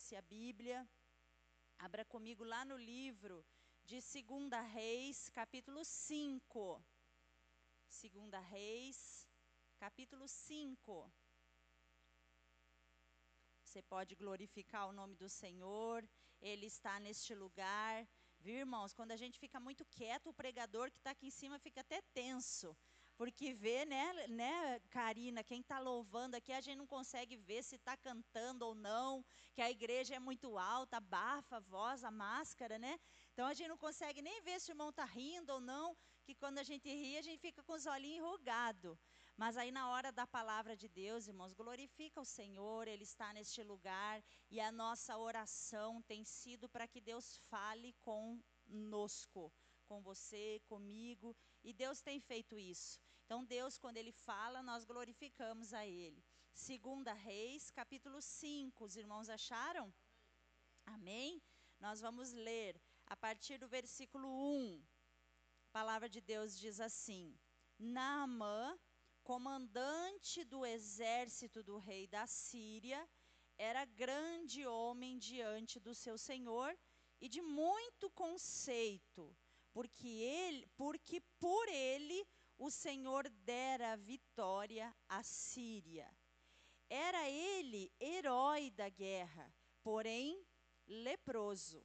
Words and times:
trouxe 0.00 0.16
a 0.16 0.22
Bíblia, 0.22 0.88
abra 1.78 2.04
comigo 2.06 2.42
lá 2.42 2.64
no 2.64 2.76
livro 2.76 3.44
de 3.84 3.98
2 4.00 4.72
Reis, 4.72 5.28
capítulo 5.28 5.84
5. 5.84 6.82
2 7.86 8.44
Reis, 8.48 9.28
capítulo 9.78 10.26
5. 10.26 11.12
Você 13.62 13.82
pode 13.82 14.14
glorificar 14.14 14.88
o 14.88 14.92
nome 14.92 15.14
do 15.16 15.28
Senhor, 15.28 16.08
Ele 16.40 16.66
está 16.66 16.98
neste 16.98 17.34
lugar. 17.34 18.08
Viu, 18.38 18.56
irmãos? 18.56 18.94
Quando 18.94 19.12
a 19.12 19.16
gente 19.16 19.38
fica 19.38 19.60
muito 19.60 19.84
quieto, 19.84 20.30
o 20.30 20.34
pregador 20.42 20.90
que 20.90 20.96
está 20.96 21.10
aqui 21.10 21.26
em 21.26 21.36
cima 21.40 21.58
fica 21.58 21.82
até 21.82 22.00
tenso. 22.14 22.74
Porque 23.20 23.52
vê, 23.52 23.84
né, 23.84 24.26
né, 24.28 24.80
Karina, 24.88 25.44
quem 25.44 25.60
está 25.60 25.78
louvando 25.78 26.36
aqui, 26.36 26.52
a 26.52 26.60
gente 26.62 26.78
não 26.78 26.86
consegue 26.86 27.36
ver 27.36 27.62
se 27.62 27.76
está 27.76 27.94
cantando 27.94 28.64
ou 28.64 28.74
não, 28.74 29.22
que 29.52 29.60
a 29.60 29.70
igreja 29.70 30.14
é 30.14 30.18
muito 30.18 30.56
alta, 30.56 30.96
abafa 30.96 31.58
a 31.58 31.60
voz, 31.60 32.02
a 32.02 32.10
máscara, 32.10 32.78
né? 32.78 32.98
Então 33.34 33.46
a 33.46 33.52
gente 33.52 33.68
não 33.68 33.76
consegue 33.76 34.22
nem 34.22 34.40
ver 34.40 34.58
se 34.58 34.70
o 34.70 34.72
irmão 34.72 34.88
está 34.88 35.04
rindo 35.04 35.52
ou 35.52 35.60
não, 35.60 35.94
que 36.24 36.34
quando 36.34 36.60
a 36.60 36.62
gente 36.62 36.88
ri, 36.88 37.18
a 37.18 37.20
gente 37.20 37.38
fica 37.38 37.62
com 37.62 37.74
os 37.74 37.84
olhinhos 37.84 38.24
enrugados. 38.24 38.96
Mas 39.36 39.58
aí 39.58 39.70
na 39.70 39.90
hora 39.90 40.10
da 40.10 40.26
palavra 40.26 40.74
de 40.74 40.88
Deus, 40.88 41.28
irmãos, 41.28 41.52
glorifica 41.52 42.22
o 42.22 42.24
Senhor, 42.24 42.88
Ele 42.88 43.04
está 43.04 43.34
neste 43.34 43.62
lugar 43.62 44.24
e 44.50 44.58
a 44.62 44.72
nossa 44.72 45.18
oração 45.18 46.00
tem 46.04 46.24
sido 46.24 46.70
para 46.70 46.88
que 46.88 47.02
Deus 47.02 47.36
fale 47.50 47.94
conosco, 48.00 49.52
com 49.86 50.00
você, 50.00 50.58
comigo, 50.64 51.36
e 51.62 51.74
Deus 51.74 52.00
tem 52.00 52.18
feito 52.18 52.58
isso. 52.58 53.09
Então 53.30 53.44
Deus, 53.44 53.78
quando 53.78 53.96
Ele 53.96 54.10
fala, 54.10 54.60
nós 54.60 54.84
glorificamos 54.84 55.72
a 55.72 55.86
Ele. 55.86 56.20
Segunda 56.52 57.12
Reis, 57.12 57.70
capítulo 57.70 58.20
5, 58.20 58.84
os 58.84 58.96
irmãos 58.96 59.28
acharam? 59.30 59.94
Amém? 60.84 61.40
Nós 61.78 62.00
vamos 62.00 62.32
ler 62.32 62.74
a 63.06 63.16
partir 63.16 63.56
do 63.56 63.68
versículo 63.68 64.26
1. 64.26 64.84
A 65.68 65.70
palavra 65.70 66.08
de 66.08 66.20
Deus 66.20 66.58
diz 66.58 66.80
assim: 66.80 67.38
Naamã 67.78 68.76
comandante 69.22 70.42
do 70.42 70.66
exército 70.66 71.62
do 71.62 71.78
rei 71.78 72.08
da 72.08 72.26
Síria, 72.26 73.08
era 73.56 73.84
grande 73.84 74.66
homem 74.66 75.16
diante 75.18 75.78
do 75.78 75.94
seu 75.94 76.18
senhor 76.18 76.76
e 77.20 77.28
de 77.28 77.40
muito 77.40 78.10
conceito, 78.10 79.32
porque 79.72 80.08
ele, 80.08 80.66
porque 80.76 81.20
por 81.38 81.68
ele 81.68 82.26
o 82.60 82.70
Senhor 82.70 83.26
dera 83.30 83.96
vitória 83.96 84.94
à 85.08 85.22
Síria. 85.22 86.06
Era 86.90 87.26
ele 87.30 87.90
herói 87.98 88.70
da 88.70 88.90
guerra, 88.90 89.50
porém 89.82 90.46
leproso. 90.86 91.82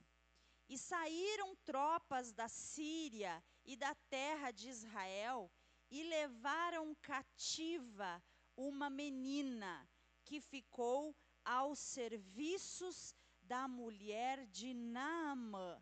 E 0.67 0.78
saíram 0.78 1.56
tropas 1.64 2.34
da 2.34 2.50
Síria 2.50 3.42
e 3.64 3.78
da 3.78 3.95
terra 4.09 4.52
de 4.52 4.67
Israel 4.67 5.50
e 5.90 6.04
levaram 6.04 6.94
cativa 6.95 8.22
uma 8.58 8.89
menina 8.89 9.89
que 10.26 10.42
ficou 10.42 11.16
aos 11.45 11.80
serviços 11.80 13.16
da 13.42 13.66
mulher 13.66 14.45
de 14.48 14.73
Naamã. 14.73 15.82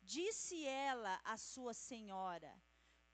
Disse 0.00 0.66
ela 0.66 1.20
à 1.22 1.36
sua 1.36 1.72
senhora: 1.72 2.60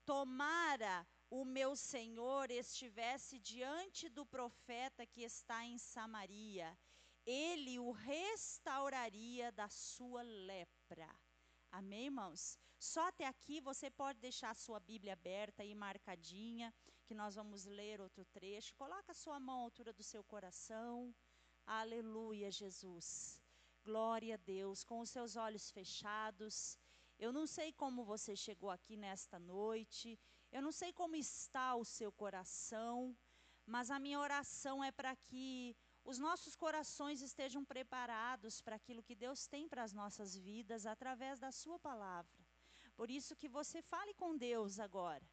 Tomara 0.05 1.07
o 1.29 1.45
meu 1.45 1.75
senhor 1.75 2.49
estivesse 2.49 3.39
diante 3.39 4.09
do 4.09 4.25
profeta 4.25 5.05
que 5.05 5.21
está 5.21 5.63
em 5.63 5.77
Samaria, 5.77 6.77
ele 7.25 7.77
o 7.77 7.91
restauraria 7.91 9.51
da 9.51 9.69
sua 9.69 10.23
lepra. 10.23 11.09
Amém, 11.71 12.05
irmãos? 12.05 12.57
Só 12.79 13.07
até 13.07 13.25
aqui 13.25 13.61
você 13.61 13.91
pode 13.91 14.19
deixar 14.19 14.51
a 14.51 14.55
sua 14.55 14.79
Bíblia 14.79 15.13
aberta 15.13 15.63
e 15.63 15.75
marcadinha, 15.75 16.73
que 17.05 17.13
nós 17.13 17.35
vamos 17.35 17.65
ler 17.65 18.01
outro 18.01 18.25
trecho. 18.25 18.73
Coloca 18.75 19.11
a 19.11 19.15
sua 19.15 19.39
mão 19.39 19.59
à 19.59 19.63
altura 19.63 19.93
do 19.93 20.01
seu 20.01 20.23
coração. 20.23 21.13
Aleluia, 21.65 22.49
Jesus. 22.49 23.39
Glória 23.83 24.35
a 24.35 24.37
Deus. 24.37 24.83
Com 24.83 25.01
os 25.01 25.09
seus 25.09 25.35
olhos 25.35 25.69
fechados. 25.69 26.79
Eu 27.19 27.31
não 27.31 27.45
sei 27.45 27.73
como 27.73 28.03
você 28.03 28.35
chegou 28.35 28.71
aqui 28.71 28.95
nesta 28.95 29.37
noite. 29.37 30.17
Eu 30.51 30.61
não 30.61 30.71
sei 30.71 30.91
como 30.91 31.15
está 31.15 31.75
o 31.75 31.85
seu 31.85 32.11
coração. 32.11 33.15
Mas 33.65 33.91
a 33.91 33.99
minha 33.99 34.19
oração 34.19 34.83
é 34.83 34.91
para 34.91 35.15
que 35.15 35.75
os 36.03 36.17
nossos 36.17 36.55
corações 36.55 37.21
estejam 37.21 37.63
preparados 37.63 38.61
para 38.61 38.75
aquilo 38.77 39.03
que 39.03 39.15
Deus 39.15 39.45
tem 39.45 39.67
para 39.69 39.83
as 39.83 39.93
nossas 39.93 40.35
vidas 40.35 40.87
através 40.87 41.39
da 41.39 41.51
Sua 41.51 41.77
palavra. 41.77 42.39
Por 42.95 43.11
isso 43.11 43.35
que 43.35 43.47
você 43.47 43.79
fale 43.81 44.13
com 44.15 44.35
Deus 44.35 44.79
agora. 44.79 45.23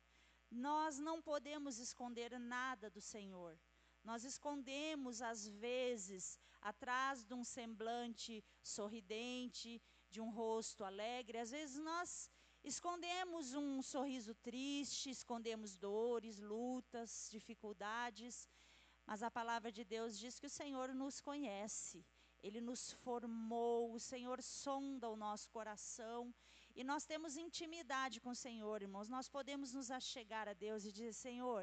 Nós 0.50 0.98
não 0.98 1.22
podemos 1.22 1.78
esconder 1.78 2.38
nada 2.38 2.90
do 2.90 3.00
Senhor. 3.00 3.58
Nós 4.04 4.22
escondemos, 4.22 5.22
às 5.22 5.48
vezes, 5.48 6.38
atrás 6.60 7.24
de 7.24 7.34
um 7.34 7.42
semblante 7.42 8.44
sorridente, 8.62 9.82
de 10.10 10.20
um 10.20 10.30
rosto 10.30 10.84
alegre. 10.84 11.38
Às 11.38 11.50
vezes 11.50 11.78
nós 11.78 12.30
escondemos 12.72 13.54
um 13.54 13.80
sorriso 13.80 14.34
triste, 14.48 15.10
escondemos 15.10 15.76
dores, 15.76 16.38
lutas, 16.40 17.28
dificuldades. 17.36 18.48
Mas 19.08 19.22
a 19.22 19.30
palavra 19.30 19.70
de 19.70 19.84
Deus 19.84 20.18
diz 20.18 20.38
que 20.40 20.48
o 20.50 20.56
Senhor 20.60 20.88
nos 21.02 21.20
conhece, 21.20 22.04
Ele 22.42 22.60
nos 22.60 22.92
formou, 23.04 23.92
o 23.92 24.00
Senhor 24.00 24.42
sonda 24.42 25.08
o 25.08 25.20
nosso 25.24 25.48
coração 25.50 26.34
e 26.78 26.84
nós 26.84 27.06
temos 27.06 27.38
intimidade 27.38 28.20
com 28.20 28.30
o 28.30 28.40
Senhor, 28.46 28.82
irmãos. 28.82 29.08
Nós 29.08 29.28
podemos 29.36 29.72
nos 29.72 29.90
achegar 29.90 30.46
a 30.46 30.52
Deus 30.52 30.84
e 30.84 30.92
dizer: 30.92 31.14
Senhor, 31.14 31.62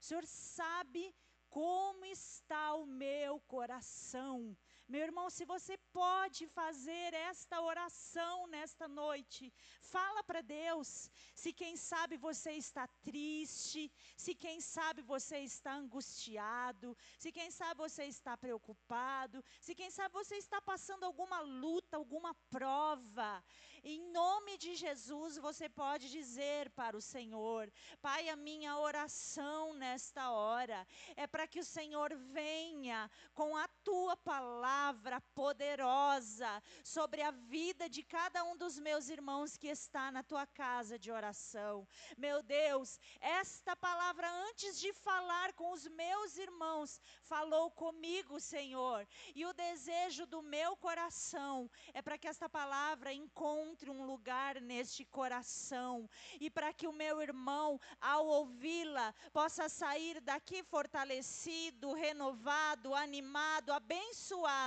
o 0.00 0.04
Senhor 0.04 0.24
sabe 0.26 1.14
como 1.50 2.02
está 2.06 2.74
o 2.74 2.86
meu 2.86 3.38
coração. 3.40 4.56
Meu 4.86 5.00
irmão, 5.00 5.30
se 5.30 5.46
você 5.46 5.78
pode 5.94 6.46
fazer 6.46 7.14
esta 7.14 7.58
oração 7.60 8.46
nesta 8.48 8.86
noite, 8.86 9.50
fala 9.80 10.22
para 10.22 10.42
Deus. 10.42 11.10
Se 11.34 11.54
quem 11.54 11.74
sabe 11.74 12.18
você 12.18 12.52
está 12.52 12.86
triste, 13.02 13.90
se 14.14 14.34
quem 14.34 14.60
sabe 14.60 15.00
você 15.00 15.38
está 15.38 15.72
angustiado, 15.74 16.94
se 17.18 17.32
quem 17.32 17.50
sabe 17.50 17.80
você 17.80 18.04
está 18.04 18.36
preocupado, 18.36 19.42
se 19.58 19.74
quem 19.74 19.90
sabe 19.90 20.12
você 20.12 20.36
está 20.36 20.60
passando 20.60 21.04
alguma 21.04 21.40
luta, 21.40 21.96
alguma 21.96 22.34
prova, 22.50 23.42
em 23.82 24.00
nome 24.12 24.58
de 24.58 24.74
Jesus 24.74 25.38
você 25.38 25.66
pode 25.66 26.10
dizer 26.10 26.68
para 26.72 26.94
o 26.94 27.00
Senhor: 27.00 27.72
Pai, 28.02 28.28
a 28.28 28.36
minha 28.36 28.76
oração 28.78 29.72
nesta 29.72 30.30
hora 30.30 30.86
é 31.16 31.26
para 31.26 31.46
que 31.46 31.60
o 31.60 31.64
Senhor 31.64 32.14
venha 32.38 33.10
com 33.34 33.56
a 33.56 33.66
tua 33.82 34.14
palavra 34.14 34.73
palavra 34.74 35.20
poderosa 35.34 36.50
sobre 36.82 37.22
a 37.22 37.30
vida 37.30 37.88
de 37.88 38.02
cada 38.02 38.42
um 38.44 38.56
dos 38.56 38.76
meus 38.86 39.08
irmãos 39.08 39.56
que 39.56 39.68
está 39.68 40.10
na 40.10 40.22
tua 40.30 40.46
casa 40.46 40.98
de 40.98 41.12
oração. 41.12 41.86
Meu 42.18 42.42
Deus, 42.42 42.98
esta 43.20 43.76
palavra, 43.76 44.28
antes 44.48 44.80
de 44.80 44.92
falar 44.92 45.52
com 45.52 45.70
os 45.70 45.86
meus 45.86 46.36
irmãos, 46.36 47.00
falou 47.22 47.70
comigo, 47.70 48.40
Senhor. 48.40 49.06
E 49.34 49.46
o 49.46 49.52
desejo 49.52 50.26
do 50.26 50.42
meu 50.42 50.76
coração 50.76 51.70
é 51.92 52.02
para 52.02 52.18
que 52.18 52.26
esta 52.26 52.48
palavra 52.48 53.12
encontre 53.12 53.88
um 53.90 54.04
lugar 54.04 54.60
neste 54.60 55.04
coração 55.04 56.10
e 56.40 56.50
para 56.50 56.72
que 56.72 56.88
o 56.88 56.92
meu 56.92 57.22
irmão, 57.22 57.80
ao 58.00 58.26
ouvi-la, 58.26 59.14
possa 59.32 59.68
sair 59.68 60.20
daqui 60.20 60.64
fortalecido, 60.64 61.92
renovado, 61.92 62.92
animado, 62.92 63.72
abençoado 63.72 64.63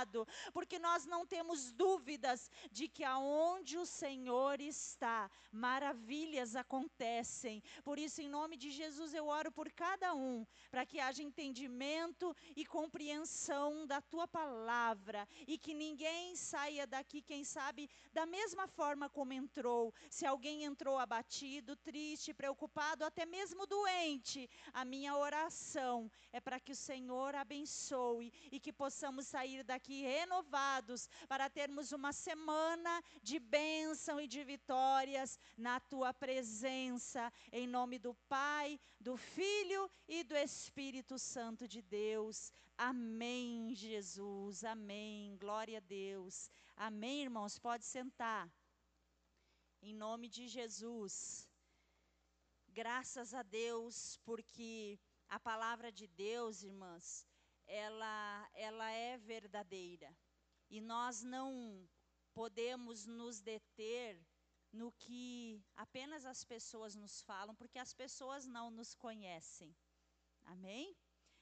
porque 0.52 0.78
nós 0.78 1.04
não 1.06 1.26
temos 1.26 1.72
dúvidas 1.72 2.50
de 2.70 2.88
que 2.88 3.04
aonde 3.04 3.76
o 3.78 3.86
Senhor 3.86 4.60
está, 4.60 5.30
maravilhas 5.50 6.54
acontecem. 6.56 7.62
Por 7.82 7.98
isso, 7.98 8.20
em 8.20 8.28
nome 8.28 8.56
de 8.56 8.70
Jesus, 8.70 9.14
eu 9.14 9.26
oro 9.26 9.50
por 9.50 9.70
cada 9.72 10.14
um, 10.14 10.46
para 10.70 10.86
que 10.86 11.00
haja 11.00 11.22
entendimento 11.22 12.34
e 12.56 12.64
compreensão 12.64 13.86
da 13.86 14.00
tua 14.00 14.26
palavra 14.26 15.26
e 15.46 15.58
que 15.58 15.74
ninguém 15.74 16.36
saia 16.36 16.86
daqui, 16.86 17.22
quem 17.22 17.44
sabe, 17.44 17.88
da 18.12 18.26
mesma 18.26 18.66
forma 18.66 19.08
como 19.08 19.32
entrou. 19.32 19.94
Se 20.10 20.26
alguém 20.26 20.64
entrou 20.64 20.98
abatido, 20.98 21.76
triste, 21.76 22.34
preocupado, 22.34 23.04
até 23.04 23.24
mesmo 23.24 23.66
doente, 23.66 24.48
a 24.72 24.84
minha 24.84 25.16
oração 25.16 26.10
é 26.32 26.40
para 26.40 26.60
que 26.60 26.72
o 26.72 26.76
Senhor 26.76 27.34
abençoe 27.34 28.32
e 28.52 28.60
que 28.60 28.72
possamos 28.72 29.26
sair 29.26 29.62
daqui 29.64 29.87
aqui 29.88 30.02
renovados 30.02 31.08
para 31.26 31.48
termos 31.48 31.92
uma 31.92 32.12
semana 32.12 33.02
de 33.22 33.38
bênção 33.38 34.20
e 34.20 34.26
de 34.26 34.44
vitórias 34.44 35.38
na 35.56 35.80
tua 35.80 36.12
presença, 36.12 37.32
em 37.50 37.66
nome 37.66 37.98
do 37.98 38.12
Pai, 38.28 38.78
do 39.00 39.16
Filho 39.16 39.90
e 40.06 40.22
do 40.24 40.36
Espírito 40.36 41.18
Santo 41.18 41.66
de 41.66 41.80
Deus. 41.80 42.52
Amém, 42.76 43.74
Jesus. 43.74 44.62
Amém. 44.62 45.38
Glória 45.38 45.78
a 45.78 45.80
Deus. 45.80 46.50
Amém, 46.76 47.22
irmãos. 47.22 47.58
Pode 47.58 47.86
sentar. 47.86 48.46
Em 49.80 49.94
nome 49.94 50.28
de 50.28 50.48
Jesus. 50.48 51.48
Graças 52.68 53.32
a 53.32 53.42
Deus, 53.42 54.18
porque 54.22 55.00
a 55.30 55.40
palavra 55.40 55.90
de 55.90 56.06
Deus, 56.06 56.62
irmãs, 56.62 57.26
ela, 57.68 58.50
ela 58.54 58.90
é 58.90 59.18
verdadeira. 59.18 60.16
E 60.70 60.80
nós 60.80 61.22
não 61.22 61.86
podemos 62.32 63.06
nos 63.06 63.40
deter 63.40 64.20
no 64.72 64.92
que 64.92 65.62
apenas 65.76 66.24
as 66.26 66.44
pessoas 66.44 66.94
nos 66.94 67.22
falam, 67.22 67.54
porque 67.54 67.78
as 67.78 67.94
pessoas 67.94 68.46
não 68.46 68.70
nos 68.70 68.94
conhecem. 68.94 69.74
Amém? 70.44 70.96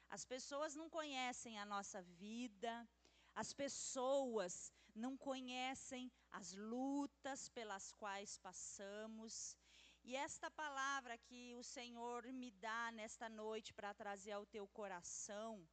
As 0.08 0.25
pessoas 0.25 0.75
não 0.75 0.88
conhecem 0.88 1.58
a 1.58 1.64
nossa 1.64 2.02
vida, 2.02 2.88
as 3.34 3.52
pessoas 3.52 4.72
não 4.94 5.17
conhecem 5.17 6.11
as 6.31 6.55
lutas 6.55 7.49
pelas 7.49 7.93
quais 7.93 8.38
passamos. 8.38 9.56
E 10.05 10.14
esta 10.14 10.50
palavra 10.50 11.19
que 11.19 11.55
o 11.56 11.62
Senhor 11.62 12.32
me 12.32 12.50
dá 12.52 12.93
nesta 12.93 13.29
noite 13.29 13.75
para 13.75 13.93
trazer 13.93 14.32
ao 14.32 14.46
teu 14.46 14.67
coração 14.69 15.67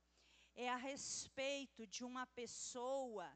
é 0.55 0.69
a 0.69 0.75
respeito 0.75 1.85
de 1.88 2.03
uma 2.03 2.25
pessoa 2.27 3.27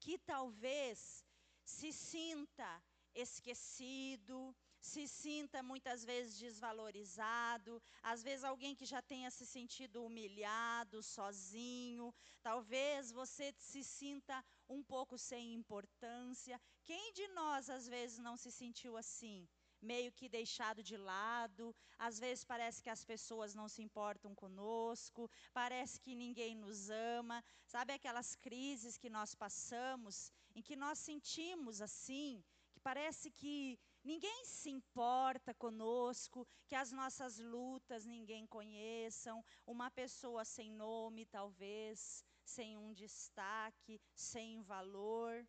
que 0.00 0.18
talvez 0.18 1.24
se 1.64 1.92
sinta 1.92 2.82
esquecido, 3.14 4.54
se 4.78 5.08
sinta 5.08 5.62
muitas 5.62 6.04
vezes 6.04 6.38
desvalorizado, 6.38 7.82
às 8.02 8.22
vezes 8.22 8.44
alguém 8.44 8.74
que 8.74 8.84
já 8.84 9.00
tenha 9.02 9.30
se 9.30 9.46
sentido 9.46 10.04
humilhado, 10.04 11.02
sozinho, 11.02 12.14
talvez 12.42 13.10
você 13.10 13.54
se 13.58 13.82
sinta 13.82 14.44
um 14.68 14.82
pouco 14.82 15.18
sem 15.18 15.54
importância. 15.54 16.60
Quem 16.84 17.12
de 17.12 17.26
nós 17.28 17.70
às 17.70 17.88
vezes 17.88 18.18
não 18.18 18.36
se 18.36 18.52
sentiu 18.52 18.96
assim? 18.96 19.48
Meio 19.92 20.10
que 20.18 20.28
deixado 20.38 20.82
de 20.82 20.96
lado, 20.96 21.64
às 22.06 22.18
vezes 22.24 22.44
parece 22.52 22.82
que 22.84 22.90
as 22.96 23.04
pessoas 23.12 23.54
não 23.54 23.68
se 23.74 23.80
importam 23.86 24.34
conosco, 24.34 25.30
parece 25.60 26.00
que 26.04 26.14
ninguém 26.24 26.54
nos 26.64 26.90
ama. 27.16 27.38
Sabe 27.74 27.92
aquelas 27.92 28.30
crises 28.46 28.98
que 29.02 29.10
nós 29.18 29.34
passamos, 29.44 30.32
em 30.54 30.62
que 30.68 30.76
nós 30.84 30.98
sentimos 30.98 31.80
assim, 31.80 32.44
que 32.72 32.80
parece 32.80 33.30
que 33.30 33.78
ninguém 34.02 34.44
se 34.44 34.70
importa 34.70 35.54
conosco, 35.54 36.46
que 36.68 36.74
as 36.74 36.90
nossas 37.00 37.38
lutas 37.38 38.04
ninguém 38.04 38.46
conheçam, 38.46 39.44
uma 39.66 39.90
pessoa 39.90 40.44
sem 40.44 40.70
nome, 40.70 41.24
talvez, 41.26 42.24
sem 42.44 42.76
um 42.76 42.92
destaque, 42.92 44.00
sem 44.14 44.62
valor. 44.62 45.46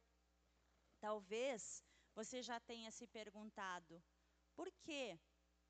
Talvez 0.99 1.83
você 2.15 2.41
já 2.41 2.59
tenha 2.59 2.91
se 2.91 3.05
perguntado: 3.05 4.03
por 4.57 4.69
que 4.83 5.17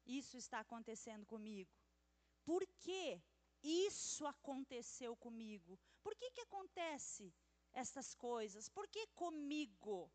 isso 0.05 0.37
está 0.37 0.59
acontecendo 0.61 1.25
comigo? 1.25 1.69
Por 2.45 2.65
que 2.79 3.21
isso 3.61 4.25
aconteceu 4.25 5.13
comigo? 5.17 5.77
Por 6.01 6.15
que, 6.15 6.31
que 6.31 6.41
acontece 6.41 7.33
estas 7.73 8.15
coisas? 8.15 8.69
Por 8.69 8.87
que 8.87 9.05
comigo? 9.07 10.09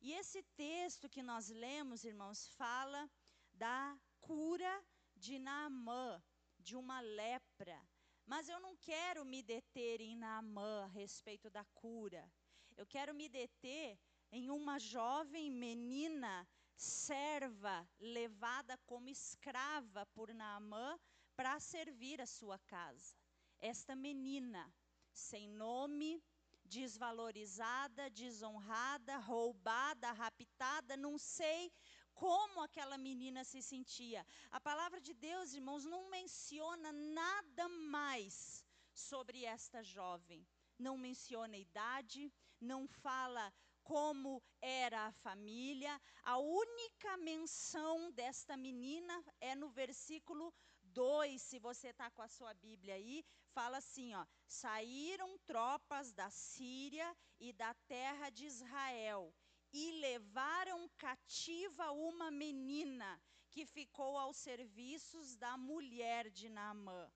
E 0.00 0.12
esse 0.12 0.42
texto 0.64 1.08
que 1.08 1.22
nós 1.22 1.48
lemos, 1.48 2.04
irmãos, 2.04 2.48
fala 2.48 3.08
da 3.52 3.96
cura 4.20 4.84
de 5.14 5.38
Naamã, 5.38 6.20
de 6.58 6.74
uma 6.76 7.00
lepra. 7.00 7.80
Mas 8.26 8.48
eu 8.48 8.58
não 8.58 8.76
quero 8.76 9.24
me 9.24 9.42
deter 9.42 10.00
em 10.00 10.16
Naamã 10.16 10.84
a 10.84 10.88
respeito 10.88 11.48
da 11.48 11.64
cura. 11.66 12.28
Eu 12.76 12.84
quero 12.84 13.14
me 13.14 13.28
deter 13.28 13.96
em 14.32 14.50
uma 14.50 14.78
jovem 14.80 15.50
menina 15.50 16.46
serva 16.76 17.88
levada 17.98 18.76
como 18.86 19.08
escrava 19.08 20.06
por 20.06 20.32
Naamã 20.34 20.98
para 21.34 21.58
servir 21.58 22.20
a 22.20 22.26
sua 22.26 22.58
casa. 22.58 23.14
Esta 23.58 23.96
menina, 23.96 24.72
sem 25.12 25.48
nome, 25.48 26.22
desvalorizada, 26.64 28.10
desonrada, 28.10 29.16
roubada, 29.18 30.12
raptada, 30.12 30.96
não 30.96 31.16
sei 31.16 31.72
como 32.14 32.62
aquela 32.62 32.96
menina 32.96 33.44
se 33.44 33.62
sentia. 33.62 34.26
A 34.50 34.60
palavra 34.60 35.00
de 35.00 35.12
Deus, 35.14 35.52
irmãos, 35.52 35.84
não 35.84 36.10
menciona 36.10 36.90
nada 36.92 37.68
mais 37.68 38.64
sobre 38.92 39.44
esta 39.44 39.82
jovem. 39.82 40.46
Não 40.78 40.96
menciona 40.96 41.56
idade, 41.56 42.32
não 42.60 42.86
fala 42.86 43.52
como 43.86 44.42
era 44.60 45.06
a 45.06 45.12
família. 45.12 46.00
A 46.22 46.36
única 46.38 47.16
menção 47.18 48.10
desta 48.10 48.56
menina 48.56 49.14
é 49.40 49.54
no 49.54 49.68
versículo 49.68 50.52
2, 50.82 51.40
se 51.40 51.58
você 51.58 51.88
está 51.88 52.10
com 52.10 52.22
a 52.22 52.28
sua 52.28 52.52
Bíblia 52.54 52.94
aí, 52.94 53.24
fala 53.52 53.78
assim: 53.78 54.12
ó, 54.14 54.26
saíram 54.46 55.38
tropas 55.50 56.12
da 56.12 56.28
Síria 56.30 57.08
e 57.38 57.52
da 57.52 57.72
terra 57.86 58.28
de 58.30 58.44
Israel 58.46 59.32
e 59.72 59.92
levaram 60.00 60.88
cativa 60.96 61.90
uma 61.92 62.30
menina 62.30 63.20
que 63.50 63.64
ficou 63.64 64.18
aos 64.18 64.36
serviços 64.36 65.36
da 65.36 65.56
mulher 65.56 66.30
de 66.30 66.48
Naamã. 66.48 67.10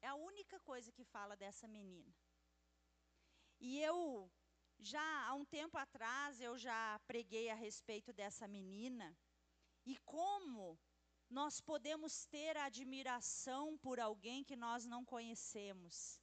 É 0.00 0.08
a 0.08 0.14
única 0.14 0.58
coisa 0.60 0.92
que 0.92 1.04
fala 1.04 1.36
dessa 1.36 1.66
menina. 1.66 2.14
E 3.58 3.78
eu 3.80 4.30
já 4.80 5.26
há 5.26 5.34
um 5.34 5.44
tempo 5.44 5.76
atrás 5.76 6.40
eu 6.40 6.56
já 6.58 6.98
preguei 7.06 7.50
a 7.50 7.54
respeito 7.54 8.12
dessa 8.12 8.48
menina 8.48 9.16
e 9.84 9.96
como 9.98 10.78
nós 11.28 11.60
podemos 11.60 12.26
ter 12.26 12.56
admiração 12.56 13.78
por 13.78 14.00
alguém 14.00 14.42
que 14.42 14.56
nós 14.56 14.84
não 14.84 15.04
conhecemos. 15.04 16.20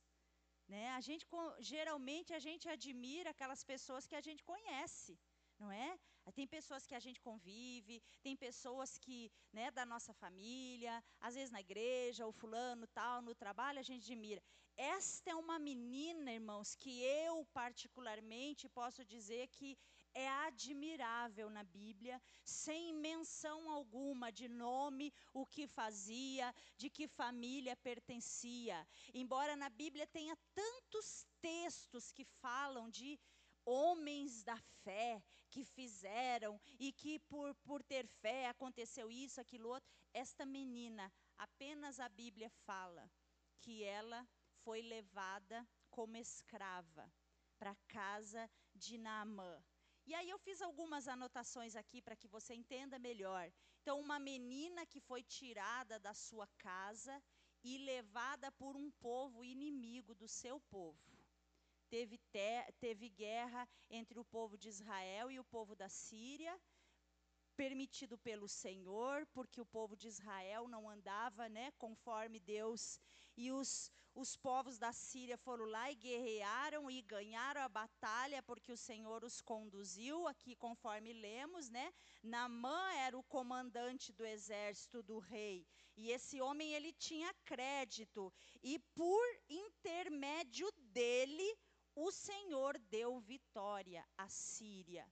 Né? 0.68 0.89
A 0.89 1.01
gente 1.01 1.25
geralmente 1.59 2.33
a 2.33 2.39
gente 2.39 2.68
admira 2.68 3.30
aquelas 3.30 3.63
pessoas 3.63 4.06
que 4.06 4.15
a 4.15 4.21
gente 4.21 4.44
conhece, 4.44 5.18
não 5.57 5.71
é? 5.71 5.98
Tem 6.31 6.47
pessoas 6.47 6.85
que 6.85 6.95
a 6.95 7.00
gente 7.00 7.19
convive, 7.19 8.01
tem 8.21 8.35
pessoas 8.35 8.97
que, 8.97 9.31
né, 9.51 9.71
da 9.71 9.85
nossa 9.85 10.13
família, 10.13 11.03
às 11.19 11.35
vezes 11.35 11.51
na 11.51 11.62
igreja, 11.62 12.27
o 12.27 12.31
fulano 12.31 12.85
tal, 12.88 13.21
no 13.21 13.33
trabalho, 13.33 13.79
a 13.79 13.83
gente 13.83 14.03
admira. 14.03 14.41
Esta 14.75 15.31
é 15.31 15.35
uma 15.35 15.57
menina, 15.57 16.31
irmãos, 16.31 16.75
que 16.75 17.01
eu 17.01 17.45
particularmente 17.45 18.69
posso 18.69 19.03
dizer 19.03 19.47
que 19.47 19.77
é 20.13 20.27
admirável 20.27 21.49
na 21.49 21.63
Bíblia, 21.63 22.21
sem 22.44 22.94
menção 22.94 23.69
alguma 23.71 24.31
de 24.31 24.47
nome, 24.47 25.11
o 25.33 25.45
que 25.45 25.68
fazia, 25.68 26.54
de 26.75 26.90
que 26.90 27.07
família 27.07 27.75
pertencia. 27.75 28.87
Embora 29.13 29.56
na 29.56 29.69
Bíblia 29.69 30.06
tenha 30.07 30.37
tantos 30.54 31.25
textos 31.42 32.11
que 32.11 32.23
falam 32.23 32.90
de 32.90 33.19
homens 33.68 34.44
da 34.44 34.57
fé 34.83 35.21
que 35.50 35.66
fizeram 35.66 36.59
e 36.80 36.94
que 36.94 37.19
por, 37.19 37.54
por 37.56 37.83
ter 37.83 38.07
fé 38.07 38.47
aconteceu 38.47 39.12
isso, 39.12 39.42
aquilo 39.42 39.68
outro, 39.68 39.90
esta 40.14 40.45
menina, 40.45 41.12
apenas 41.38 42.00
a 42.00 42.07
Bíblia 42.07 42.50
fala 42.66 43.12
que 43.59 43.83
ela 43.83 44.26
foi 44.64 44.81
levada 44.81 45.68
como 45.90 46.16
escrava 46.16 47.12
para 47.57 47.71
a 47.71 47.76
casa 47.88 48.50
de 48.74 48.97
Naamã. 48.97 49.62
E 50.06 50.16
aí 50.16 50.30
eu 50.30 50.40
fiz 50.40 50.62
algumas 50.62 51.07
anotações 51.09 51.76
aqui 51.76 52.02
para 52.02 52.16
que 52.16 52.30
você 52.30 52.54
entenda 52.54 52.97
melhor. 52.97 53.52
Então, 53.81 54.00
uma 54.00 54.18
menina 54.18 54.86
que 54.86 55.02
foi 55.02 55.21
tirada 55.21 56.00
da 56.00 56.14
sua 56.14 56.47
casa 56.57 57.21
e 57.62 57.78
levada 57.80 58.50
por 58.54 58.78
um 58.78 58.90
povo 58.92 59.44
inimigo 59.44 60.16
do 60.16 60.28
seu 60.28 60.62
povo. 60.62 61.17
Teve, 61.89 62.17
te, 62.31 62.71
teve 62.79 63.09
guerra 63.09 63.67
entre 63.89 64.19
o 64.19 64.25
povo 64.25 64.57
de 64.57 64.67
Israel 64.67 65.31
e 65.31 65.39
o 65.39 65.45
povo 65.45 65.75
da 65.75 65.87
Síria, 65.87 66.59
permitido 67.56 68.17
pelo 68.17 68.47
Senhor, 68.47 69.25
porque 69.33 69.59
o 69.59 69.65
povo 69.65 69.95
de 69.95 70.07
Israel 70.07 70.67
não 70.67 70.89
andava 70.89 71.49
né, 71.49 71.71
conforme 71.77 72.39
Deus 72.39 72.99
e 73.37 73.51
os, 73.51 73.91
os 74.15 74.35
povos 74.35 74.79
da 74.79 74.91
Síria 74.91 75.37
foram 75.37 75.65
lá 75.65 75.91
e 75.91 75.95
guerrearam 75.95 76.89
e 76.89 77.01
ganharam 77.03 77.61
a 77.61 77.69
batalha 77.69 78.41
porque 78.41 78.71
o 78.71 78.77
Senhor 78.77 79.23
os 79.23 79.41
conduziu, 79.41 80.27
aqui 80.27 80.56
conforme 80.56 81.13
lemos, 81.13 81.69
né? 81.69 81.94
Namã 82.23 82.91
era 82.94 83.17
o 83.17 83.23
comandante 83.23 84.11
do 84.11 84.25
exército 84.25 85.03
do 85.03 85.19
rei. 85.19 85.67
E 85.95 86.11
esse 86.11 86.41
homem 86.41 86.73
ele 86.73 86.91
tinha 86.94 87.31
crédito 87.45 88.33
e 88.63 88.79
por 88.95 89.23
intermédio 89.47 90.71
dele 90.77 91.47
o 91.99 92.11
Senhor 92.11 92.77
deu 92.77 93.19
vitória 93.19 94.07
à 94.16 94.30
Síria. 94.30 95.06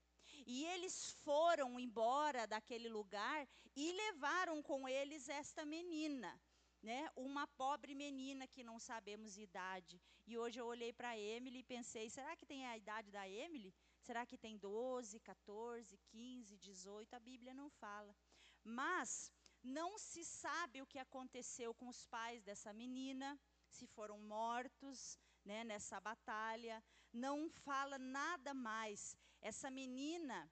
E 0.46 0.64
eles 0.66 1.10
foram 1.24 1.80
embora 1.80 2.46
daquele 2.46 2.88
lugar 2.88 3.48
e 3.76 3.92
levaram 3.92 4.62
com 4.62 4.88
eles 4.88 5.28
esta 5.28 5.66
menina, 5.66 6.40
né? 6.84 7.10
Uma 7.16 7.48
pobre 7.48 7.96
menina 7.96 8.48
que 8.48 8.64
não 8.64 8.78
sabemos 8.78 9.36
idade. 9.36 10.00
E 10.28 10.38
hoje 10.38 10.60
eu 10.60 10.68
olhei 10.68 10.94
para 10.94 11.18
Emily 11.18 11.60
e 11.60 11.64
pensei, 11.64 12.08
será 12.08 12.36
que 12.36 12.46
tem 12.46 12.68
a 12.68 12.78
idade 12.78 13.10
da 13.10 13.28
Emily? 13.28 13.74
Será 14.00 14.24
que 14.24 14.38
tem 14.38 14.56
12, 14.56 15.20
14, 15.22 15.98
15, 15.98 16.56
18? 16.56 17.16
A 17.16 17.20
Bíblia 17.20 17.56
não 17.56 17.68
fala. 17.68 18.16
Mas 18.64 19.32
não 19.64 19.98
se 19.98 20.24
sabe 20.24 20.84
o 20.84 20.86
que 20.86 21.00
aconteceu 21.00 21.74
com 21.74 21.88
os 21.90 22.06
pais 22.06 22.44
dessa 22.44 22.72
menina, 22.72 23.40
se 23.68 23.88
foram 23.88 24.20
mortos 24.20 25.18
né, 25.46 25.64
nessa 25.64 26.00
batalha. 26.00 26.84
Não 27.14 27.50
fala 27.50 27.98
nada 27.98 28.54
mais. 28.54 29.16
Essa 29.42 29.70
menina, 29.70 30.52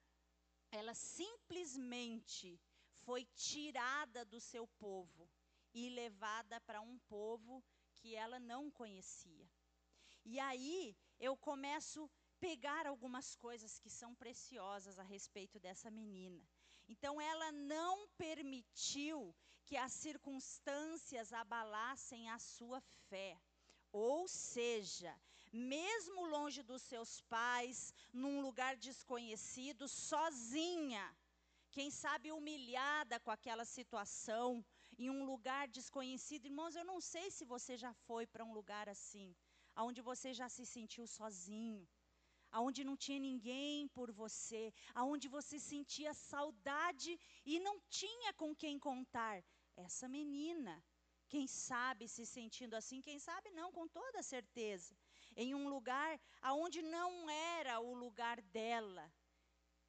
ela 0.70 0.94
simplesmente 0.94 2.60
foi 3.04 3.24
tirada 3.34 4.24
do 4.24 4.40
seu 4.40 4.66
povo 4.78 5.28
e 5.74 5.90
levada 5.90 6.60
para 6.60 6.80
um 6.80 6.98
povo 7.00 7.62
que 7.98 8.14
ela 8.14 8.38
não 8.38 8.70
conhecia. 8.70 9.50
E 10.24 10.38
aí 10.40 10.96
eu 11.18 11.36
começo 11.36 12.10
pegar 12.38 12.86
algumas 12.86 13.34
coisas 13.34 13.78
que 13.78 13.90
são 13.90 14.14
preciosas 14.14 14.98
a 14.98 15.02
respeito 15.02 15.58
dessa 15.58 15.90
menina. 15.90 16.46
Então, 16.86 17.20
ela 17.20 17.50
não 17.52 18.06
permitiu 18.18 19.34
que 19.64 19.76
as 19.76 19.92
circunstâncias 19.92 21.32
abalassem 21.32 22.28
a 22.28 22.38
sua 22.38 22.80
fé. 23.08 23.40
Ou 23.94 24.26
seja, 24.26 25.14
mesmo 25.52 26.26
longe 26.26 26.62
dos 26.64 26.82
seus 26.82 27.20
pais, 27.34 27.94
num 28.12 28.40
lugar 28.40 28.74
desconhecido, 28.76 29.86
sozinha, 29.86 31.04
quem 31.70 31.92
sabe 31.92 32.32
humilhada 32.32 33.20
com 33.20 33.30
aquela 33.30 33.64
situação, 33.64 34.64
em 34.98 35.08
um 35.10 35.24
lugar 35.24 35.68
desconhecido. 35.68 36.46
Irmãos, 36.46 36.74
eu 36.74 36.84
não 36.84 37.00
sei 37.00 37.30
se 37.30 37.44
você 37.44 37.76
já 37.76 37.92
foi 38.06 38.26
para 38.26 38.44
um 38.44 38.52
lugar 38.52 38.88
assim, 38.88 39.28
onde 39.76 40.00
você 40.02 40.34
já 40.34 40.48
se 40.48 40.66
sentiu 40.66 41.06
sozinho, 41.06 41.88
aonde 42.50 42.82
não 42.82 42.96
tinha 42.96 43.20
ninguém 43.20 43.86
por 43.88 44.10
você, 44.10 44.74
aonde 44.92 45.28
você 45.28 45.60
sentia 45.60 46.12
saudade 46.14 47.16
e 47.44 47.60
não 47.60 47.80
tinha 47.88 48.32
com 48.32 48.56
quem 48.56 48.76
contar. 48.76 49.44
Essa 49.76 50.08
menina, 50.08 50.82
quem 51.28 51.46
sabe 51.46 52.08
se 52.08 52.24
sentindo 52.26 52.74
assim, 52.74 53.00
quem 53.00 53.18
sabe 53.18 53.50
não, 53.50 53.72
com 53.72 53.86
toda 53.88 54.22
certeza, 54.22 54.96
em 55.36 55.54
um 55.54 55.68
lugar 55.68 56.20
aonde 56.40 56.82
não 56.82 57.28
era 57.30 57.80
o 57.80 57.94
lugar 57.94 58.40
dela, 58.40 59.12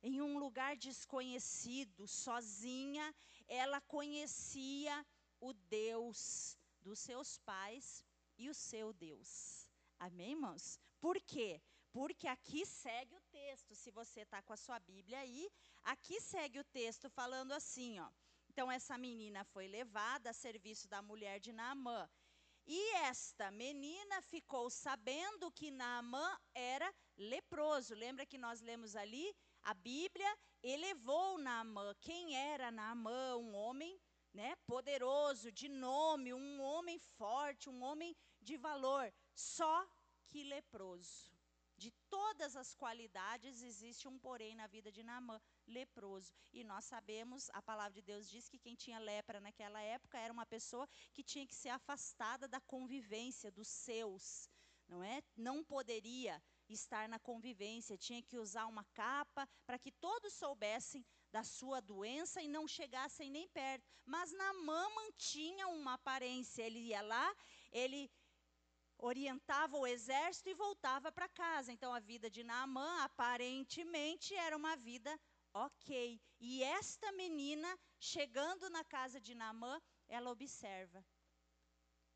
em 0.02 0.22
um 0.22 0.38
lugar 0.38 0.76
desconhecido, 0.78 2.08
sozinha, 2.08 3.14
ela 3.48 3.82
conhecia 3.82 5.06
o 5.40 5.54
Deus 5.54 6.58
dos 6.82 7.00
seus 7.00 7.38
pais 7.40 8.04
e 8.38 8.50
o 8.50 8.54
seu 8.54 8.94
Deus. 8.94 9.70
Amém, 10.00 10.32
irmãos? 10.32 10.80
Por 11.00 11.20
quê? 11.22 11.62
Porque 11.92 12.28
aqui 12.28 12.66
segue 12.66 13.16
o 13.16 13.22
texto, 13.32 13.74
se 13.74 13.90
você 13.90 14.22
está 14.22 14.42
com 14.42 14.54
a 14.54 14.58
sua 14.58 14.80
Bíblia 14.80 15.20
aí, 15.20 15.50
aqui 15.82 16.20
segue 16.20 16.60
o 16.60 16.64
texto 16.64 17.10
falando 17.10 17.54
assim, 17.54 18.00
ó. 18.00 18.10
Então 18.56 18.72
essa 18.72 18.98
menina 18.98 19.44
foi 19.44 19.68
levada 19.68 20.30
a 20.30 20.34
serviço 20.34 20.88
da 20.88 21.02
mulher 21.02 21.42
de 21.42 21.52
Naamã. 21.52 22.10
E 22.66 22.80
esta 23.12 23.52
menina 23.52 24.22
ficou 24.22 24.70
sabendo 24.70 25.52
que 25.52 25.70
Naamã 25.70 26.40
era 26.54 26.90
leproso. 27.18 27.94
Lembra 27.94 28.26
que 28.26 28.38
nós 28.38 28.62
lemos 28.62 28.96
ali? 28.96 29.36
A 29.62 29.74
Bíblia 29.74 30.32
elevou 30.64 31.38
Naamã. 31.38 31.94
Quem 32.00 32.34
era 32.34 32.72
Naamã? 32.72 33.36
Um 33.36 33.54
homem 33.56 34.00
né, 34.34 34.56
poderoso, 34.66 35.52
de 35.52 35.68
nome, 35.68 36.34
um 36.34 36.62
homem 36.62 36.98
forte, 36.98 37.70
um 37.70 37.84
homem 37.84 38.16
de 38.42 38.56
valor, 38.56 39.14
só 39.34 39.86
que 40.30 40.46
leproso. 40.46 41.30
De 41.76 41.92
todas 42.10 42.56
as 42.56 42.74
qualidades, 42.74 43.62
existe 43.62 44.08
um 44.08 44.18
porém 44.18 44.56
na 44.56 44.66
vida 44.68 44.90
de 44.94 45.04
Naamã, 45.04 45.42
leproso. 45.68 46.34
E 46.52 46.64
nós 46.64 46.86
sabemos, 46.86 47.50
a 47.54 47.62
palavra 47.62 47.94
de 47.94 48.02
Deus 48.02 48.30
diz 48.30 48.48
que 48.48 48.60
quem 48.60 48.76
tinha 48.76 49.00
lepra 49.00 49.40
naquela 49.40 49.82
época 49.82 50.18
era 50.18 50.34
uma 50.34 50.46
pessoa 50.46 50.88
que 51.14 51.24
tinha 51.24 51.46
que 51.46 51.56
ser 51.56 51.70
afastada 51.70 52.48
da 52.48 52.60
convivência 52.62 53.52
dos 53.52 53.68
seus, 53.68 54.50
não 54.88 55.04
é? 55.04 55.22
Não 55.36 55.64
poderia 55.64 56.42
estar 56.70 57.08
na 57.08 57.20
convivência, 57.20 57.98
tinha 57.98 58.22
que 58.22 58.38
usar 58.38 58.66
uma 58.66 58.84
capa 58.94 59.48
para 59.66 59.78
que 59.78 59.92
todos 59.92 60.34
soubessem 60.34 61.06
da 61.32 61.44
sua 61.44 61.80
doença 61.82 62.42
e 62.42 62.48
não 62.48 62.68
chegassem 62.68 63.30
nem 63.30 63.48
perto. 63.50 63.86
Mas 64.06 64.32
Naamã 64.32 64.90
mantinha 64.96 65.68
uma 65.68 65.94
aparência, 65.94 66.64
ele 66.64 66.80
ia 66.80 67.02
lá, 67.02 67.36
ele 67.72 68.10
orientava 68.98 69.78
o 69.78 69.86
exército 69.86 70.50
e 70.50 70.54
voltava 70.54 71.12
para 71.12 71.28
casa. 71.30 71.72
Então 71.72 71.94
a 71.94 72.00
vida 72.00 72.30
de 72.30 72.44
Naamã 72.44 73.04
aparentemente 73.04 74.34
era 74.34 74.56
uma 74.56 74.76
vida 74.78 75.20
ok. 75.56 76.22
E 76.40 76.64
esta 76.64 77.12
menina, 77.14 77.80
chegando 77.98 78.70
na 78.70 78.84
casa 78.84 79.20
de 79.20 79.34
Naamã, 79.34 79.82
ela 80.08 80.30
observa. 80.30 81.04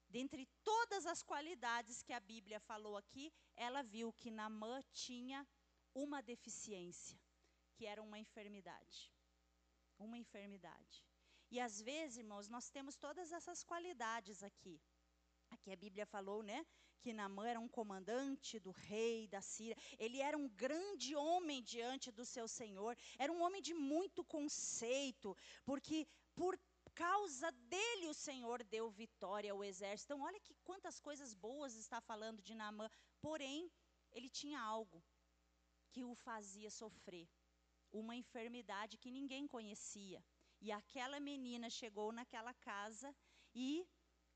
Dentre 0.10 0.46
todas 0.64 1.06
as 1.06 1.24
qualidades 1.24 2.02
que 2.04 2.14
a 2.14 2.20
Bíblia 2.20 2.60
falou 2.60 2.98
aqui, 2.98 3.32
ela 3.56 3.82
viu 3.82 4.12
que 4.12 4.32
Naamã 4.32 4.82
tinha 4.92 5.48
uma 5.94 6.22
deficiência, 6.22 7.20
que 7.76 7.86
era 7.86 8.02
uma 8.02 8.20
enfermidade. 8.20 9.14
Uma 9.98 10.18
enfermidade. 10.18 11.06
E 11.52 11.60
às 11.60 11.82
vezes, 11.82 12.18
irmãos, 12.18 12.48
nós 12.48 12.70
temos 12.70 12.96
todas 12.96 13.32
essas 13.32 13.64
qualidades 13.64 14.44
aqui. 14.44 14.82
Aqui 15.52 15.72
a 15.72 15.76
Bíblia 15.76 16.06
falou, 16.06 16.44
né, 16.44 16.66
que 17.02 17.14
Naamã 17.14 17.48
era 17.48 17.60
um 17.60 17.68
comandante 17.68 18.60
do 18.60 18.72
rei 18.72 19.28
da 19.28 19.42
Síria. 19.42 19.76
Ele 19.98 20.20
era 20.20 20.38
um 20.38 20.48
grande 20.50 21.16
homem 21.16 21.64
diante 21.64 22.12
do 22.12 22.26
seu 22.26 22.48
Senhor. 22.48 22.96
Era 23.18 23.32
um 23.32 23.42
homem 23.42 23.62
de 23.62 23.74
muito 23.74 24.24
conceito, 24.24 25.36
porque 25.66 26.08
por 26.36 26.60
causa 26.94 27.52
dele 27.52 28.08
o 28.08 28.14
Senhor 28.14 28.64
deu 28.64 28.90
vitória 28.90 29.52
ao 29.52 29.64
exército. 29.64 30.14
Então, 30.14 30.26
olha 30.26 30.40
que 30.40 30.54
quantas 30.64 31.00
coisas 31.00 31.34
boas 31.34 31.76
está 31.76 32.02
falando 32.02 32.42
de 32.42 32.54
Naamã. 32.54 32.90
Porém, 33.22 33.72
ele 34.12 34.30
tinha 34.30 34.60
algo 34.60 35.04
que 35.92 36.04
o 36.04 36.14
fazia 36.16 36.70
sofrer, 36.70 37.28
uma 37.92 38.16
enfermidade 38.16 38.98
que 38.98 39.12
ninguém 39.12 39.48
conhecia. 39.48 40.24
E 40.62 40.72
aquela 40.72 41.20
menina 41.20 41.70
chegou 41.70 42.12
naquela 42.12 42.54
casa 42.54 43.16
e 43.56 43.88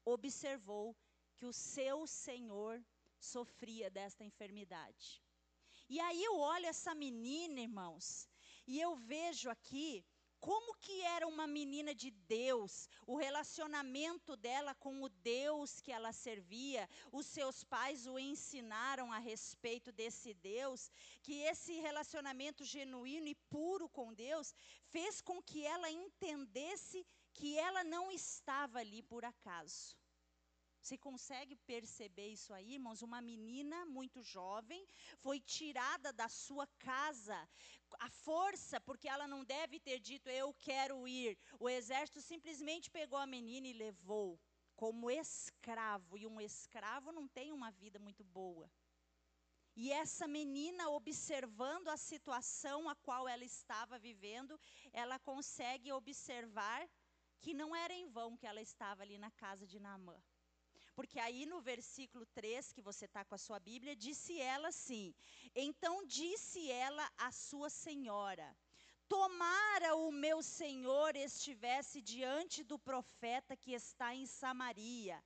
observou 0.06 0.96
que 1.44 1.48
o 1.48 1.52
seu 1.52 2.08
senhor 2.08 2.82
sofria 3.20 3.90
desta 3.90 4.24
enfermidade. 4.24 5.22
E 5.90 6.00
aí 6.00 6.24
eu 6.24 6.38
olho 6.38 6.68
essa 6.68 6.96
menina, 6.96 7.60
irmãos, 7.60 8.30
e 8.66 8.80
eu 8.80 8.96
vejo 8.96 9.50
aqui 9.50 10.06
como 10.40 10.74
que 10.76 11.02
era 11.02 11.28
uma 11.28 11.46
menina 11.46 11.94
de 11.94 12.12
Deus, 12.12 12.88
o 13.06 13.18
relacionamento 13.18 14.38
dela 14.38 14.74
com 14.76 15.04
o 15.04 15.10
Deus 15.10 15.82
que 15.82 15.92
ela 15.92 16.14
servia, 16.14 16.90
os 17.12 17.26
seus 17.26 17.62
pais 17.66 18.08
o 18.08 18.18
ensinaram 18.18 19.12
a 19.12 19.18
respeito 19.18 19.92
desse 19.92 20.34
Deus, 20.34 20.90
que 21.22 21.42
esse 21.42 21.74
relacionamento 21.82 22.64
genuíno 22.64 23.28
e 23.28 23.36
puro 23.50 23.90
com 23.90 24.14
Deus 24.14 24.56
fez 24.86 25.20
com 25.20 25.42
que 25.42 25.66
ela 25.66 25.92
entendesse 25.92 27.06
que 27.34 27.58
ela 27.58 27.84
não 27.84 28.10
estava 28.10 28.80
ali 28.80 29.04
por 29.04 29.26
acaso. 29.26 30.02
Você 30.84 30.98
consegue 30.98 31.56
perceber 31.56 32.28
isso 32.28 32.54
aí, 32.54 32.74
irmãos? 32.74 33.02
Uma 33.02 33.22
menina 33.22 33.86
muito 33.86 34.22
jovem 34.22 34.86
foi 35.18 35.40
tirada 35.40 36.12
da 36.12 36.28
sua 36.28 36.68
casa, 36.78 37.38
a 38.00 38.10
força, 38.10 38.82
porque 38.82 39.08
ela 39.08 39.26
não 39.26 39.46
deve 39.46 39.80
ter 39.80 39.98
dito 40.02 40.28
eu 40.30 40.54
quero 40.56 41.08
ir. 41.08 41.38
O 41.58 41.70
exército 41.70 42.22
simplesmente 42.22 42.92
pegou 42.92 43.18
a 43.18 43.26
menina 43.26 43.66
e 43.66 43.72
levou 43.72 44.38
como 44.76 45.10
escravo, 45.10 46.18
e 46.18 46.28
um 46.28 46.42
escravo 46.42 47.14
não 47.14 47.30
tem 47.30 47.54
uma 47.54 47.72
vida 47.72 47.98
muito 47.98 48.26
boa. 48.26 48.70
E 49.78 49.90
essa 49.90 50.28
menina, 50.28 50.90
observando 50.90 51.88
a 51.88 51.96
situação 51.96 52.90
a 52.90 52.96
qual 52.96 53.26
ela 53.26 53.46
estava 53.46 53.98
vivendo, 53.98 54.60
ela 54.92 55.18
consegue 55.18 55.94
observar 55.94 56.86
que 57.40 57.54
não 57.54 57.74
era 57.74 57.94
em 57.94 58.06
vão 58.06 58.36
que 58.36 58.46
ela 58.46 58.62
estava 58.62 59.02
ali 59.02 59.18
na 59.18 59.32
casa 59.32 59.66
de 59.66 59.80
Naamã. 59.80 60.22
Porque 60.96 61.20
aí 61.20 61.46
no 61.46 61.60
versículo 61.60 62.26
3, 62.28 62.72
que 62.72 62.82
você 62.82 63.06
está 63.06 63.26
com 63.26 63.36
a 63.36 63.38
sua 63.46 63.60
Bíblia, 63.60 63.96
disse 63.96 64.40
ela 64.40 64.68
assim: 64.68 65.14
Então 65.56 66.06
disse 66.06 66.70
ela 66.70 67.12
à 67.18 67.32
sua 67.32 67.70
senhora: 67.70 68.56
Tomara 69.08 69.96
o 69.96 70.12
meu 70.12 70.42
senhor 70.42 71.16
estivesse 71.16 72.02
diante 72.02 72.64
do 72.64 72.78
profeta 72.78 73.56
que 73.56 73.74
está 73.74 74.14
em 74.16 74.26
Samaria, 74.26 75.24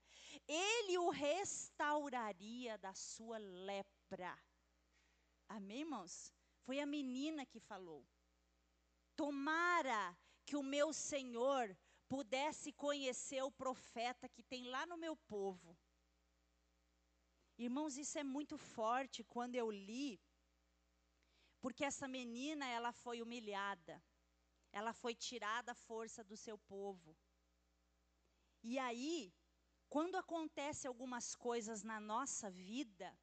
ele 0.48 0.98
o 0.98 1.10
restauraria 1.10 2.78
da 2.78 2.94
sua 2.94 3.38
lepra. 3.38 4.38
Amém, 5.48 5.82
irmãos? 5.82 6.34
Foi 6.66 6.80
a 6.80 6.86
menina 6.86 7.46
que 7.46 7.60
falou. 7.60 8.06
Tomara 9.16 10.18
que 10.46 10.56
o 10.56 10.64
meu 10.64 10.94
Senhor 10.94 11.76
pudesse 12.08 12.72
conhecer 12.72 13.42
o 13.44 13.52
profeta 13.52 14.30
que 14.30 14.44
tem 14.44 14.68
lá 14.68 14.86
no 14.86 14.98
meu 14.98 15.16
povo. 15.16 15.78
Irmãos, 17.58 17.98
isso 17.98 18.18
é 18.18 18.24
muito 18.24 18.58
forte 18.58 19.24
quando 19.24 19.56
eu 19.56 19.70
li, 19.72 20.22
porque 21.60 21.84
essa 21.84 22.08
menina, 22.08 22.66
ela 22.68 22.92
foi 22.92 23.22
humilhada. 23.22 24.04
Ela 24.72 24.94
foi 24.94 25.16
tirada 25.16 25.72
a 25.72 25.82
força 25.90 26.24
do 26.24 26.38
seu 26.38 26.58
povo. 26.58 27.18
E 28.62 28.78
aí, 28.78 29.34
quando 29.90 30.16
acontece 30.16 30.88
algumas 30.88 31.36
coisas 31.36 31.84
na 31.84 32.00
nossa 32.00 32.52
vida, 32.52 33.18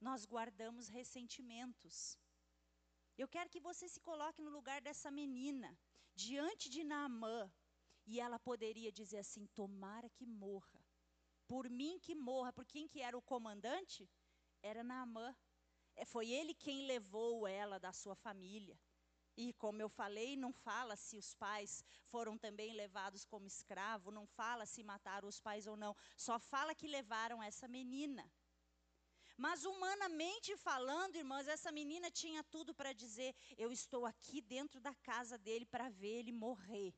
nós 0.00 0.24
guardamos 0.24 0.88
ressentimentos. 0.88 2.18
Eu 3.16 3.28
quero 3.28 3.50
que 3.50 3.60
você 3.60 3.88
se 3.88 4.00
coloque 4.00 4.40
no 4.42 4.50
lugar 4.50 4.80
dessa 4.80 5.10
menina, 5.10 5.78
diante 6.14 6.68
de 6.68 6.82
Naamã, 6.84 7.52
e 8.08 8.18
ela 8.18 8.38
poderia 8.38 8.90
dizer 8.90 9.18
assim: 9.18 9.46
tomara 9.60 10.08
que 10.08 10.26
morra. 10.26 10.80
Por 11.46 11.68
mim 11.68 11.98
que 12.00 12.14
morra, 12.14 12.52
por 12.52 12.64
quem 12.64 12.88
que 12.88 13.00
era 13.08 13.16
o 13.16 13.22
comandante? 13.22 14.08
Era 14.62 14.82
Naamã. 14.82 15.36
É, 15.94 16.04
foi 16.04 16.30
ele 16.30 16.54
quem 16.54 16.86
levou 16.86 17.46
ela 17.46 17.78
da 17.78 17.92
sua 17.92 18.14
família. 18.14 18.78
E 19.36 19.52
como 19.54 19.80
eu 19.80 19.88
falei, 19.88 20.36
não 20.36 20.52
fala 20.52 20.96
se 20.96 21.16
os 21.16 21.34
pais 21.34 21.84
foram 22.06 22.36
também 22.36 22.72
levados 22.72 23.24
como 23.24 23.46
escravo, 23.46 24.10
não 24.10 24.26
fala 24.26 24.66
se 24.66 24.82
mataram 24.82 25.28
os 25.28 25.38
pais 25.38 25.66
ou 25.66 25.76
não, 25.76 25.94
só 26.16 26.40
fala 26.40 26.74
que 26.74 26.88
levaram 26.88 27.42
essa 27.42 27.68
menina. 27.68 28.24
Mas 29.36 29.64
humanamente 29.64 30.56
falando, 30.56 31.14
irmãs, 31.14 31.46
essa 31.46 31.70
menina 31.70 32.10
tinha 32.10 32.42
tudo 32.44 32.74
para 32.74 32.92
dizer: 32.92 33.32
eu 33.56 33.70
estou 33.70 34.04
aqui 34.06 34.40
dentro 34.40 34.80
da 34.80 34.94
casa 34.96 35.38
dele 35.38 35.66
para 35.66 35.88
ver 35.88 36.14
ele 36.20 36.32
morrer. 36.32 36.92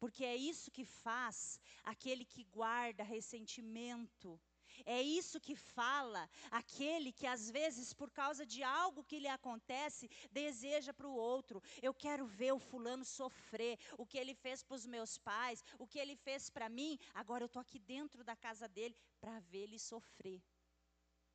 Porque 0.00 0.24
é 0.24 0.34
isso 0.34 0.70
que 0.70 0.84
faz 0.84 1.60
aquele 1.84 2.24
que 2.24 2.42
guarda 2.44 3.02
ressentimento, 3.04 4.40
é 4.84 5.00
isso 5.02 5.40
que 5.40 5.54
fala 5.54 6.28
aquele 6.50 7.12
que 7.12 7.26
às 7.26 7.50
vezes 7.50 7.92
por 7.92 8.10
causa 8.10 8.46
de 8.46 8.62
algo 8.62 9.04
que 9.04 9.18
lhe 9.18 9.28
acontece, 9.28 10.08
deseja 10.30 10.92
para 10.92 11.08
o 11.08 11.14
outro. 11.14 11.62
Eu 11.82 11.92
quero 11.92 12.26
ver 12.26 12.52
o 12.52 12.58
fulano 12.58 13.04
sofrer, 13.04 13.78
o 13.98 14.06
que 14.06 14.18
ele 14.18 14.34
fez 14.34 14.62
para 14.62 14.76
os 14.76 14.86
meus 14.86 15.18
pais, 15.18 15.64
o 15.78 15.86
que 15.86 15.98
ele 15.98 16.16
fez 16.16 16.50
para 16.50 16.68
mim, 16.68 16.98
agora 17.14 17.44
eu 17.44 17.46
estou 17.46 17.60
aqui 17.60 17.78
dentro 17.78 18.24
da 18.24 18.36
casa 18.36 18.68
dele 18.68 18.96
para 19.20 19.38
ver 19.40 19.64
ele 19.64 19.78
sofrer. 19.78 20.42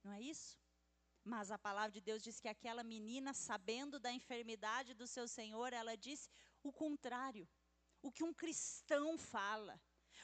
Não 0.04 0.12
é 0.12 0.22
isso? 0.22 0.58
Mas 1.24 1.50
a 1.50 1.58
palavra 1.58 1.92
de 1.92 2.02
Deus 2.02 2.22
diz 2.22 2.40
que 2.40 2.48
aquela 2.48 2.84
menina, 2.84 3.34
sabendo 3.34 4.00
da 4.00 4.12
enfermidade 4.12 4.94
do 4.94 5.08
seu 5.08 5.28
Senhor, 5.28 5.74
ela 5.74 5.98
disse 5.98 6.30
o 6.62 6.72
contrário. 6.72 7.48
O 8.08 8.12
que 8.12 8.24
um 8.24 8.34
cristão 8.42 9.18
fala. 9.18 9.76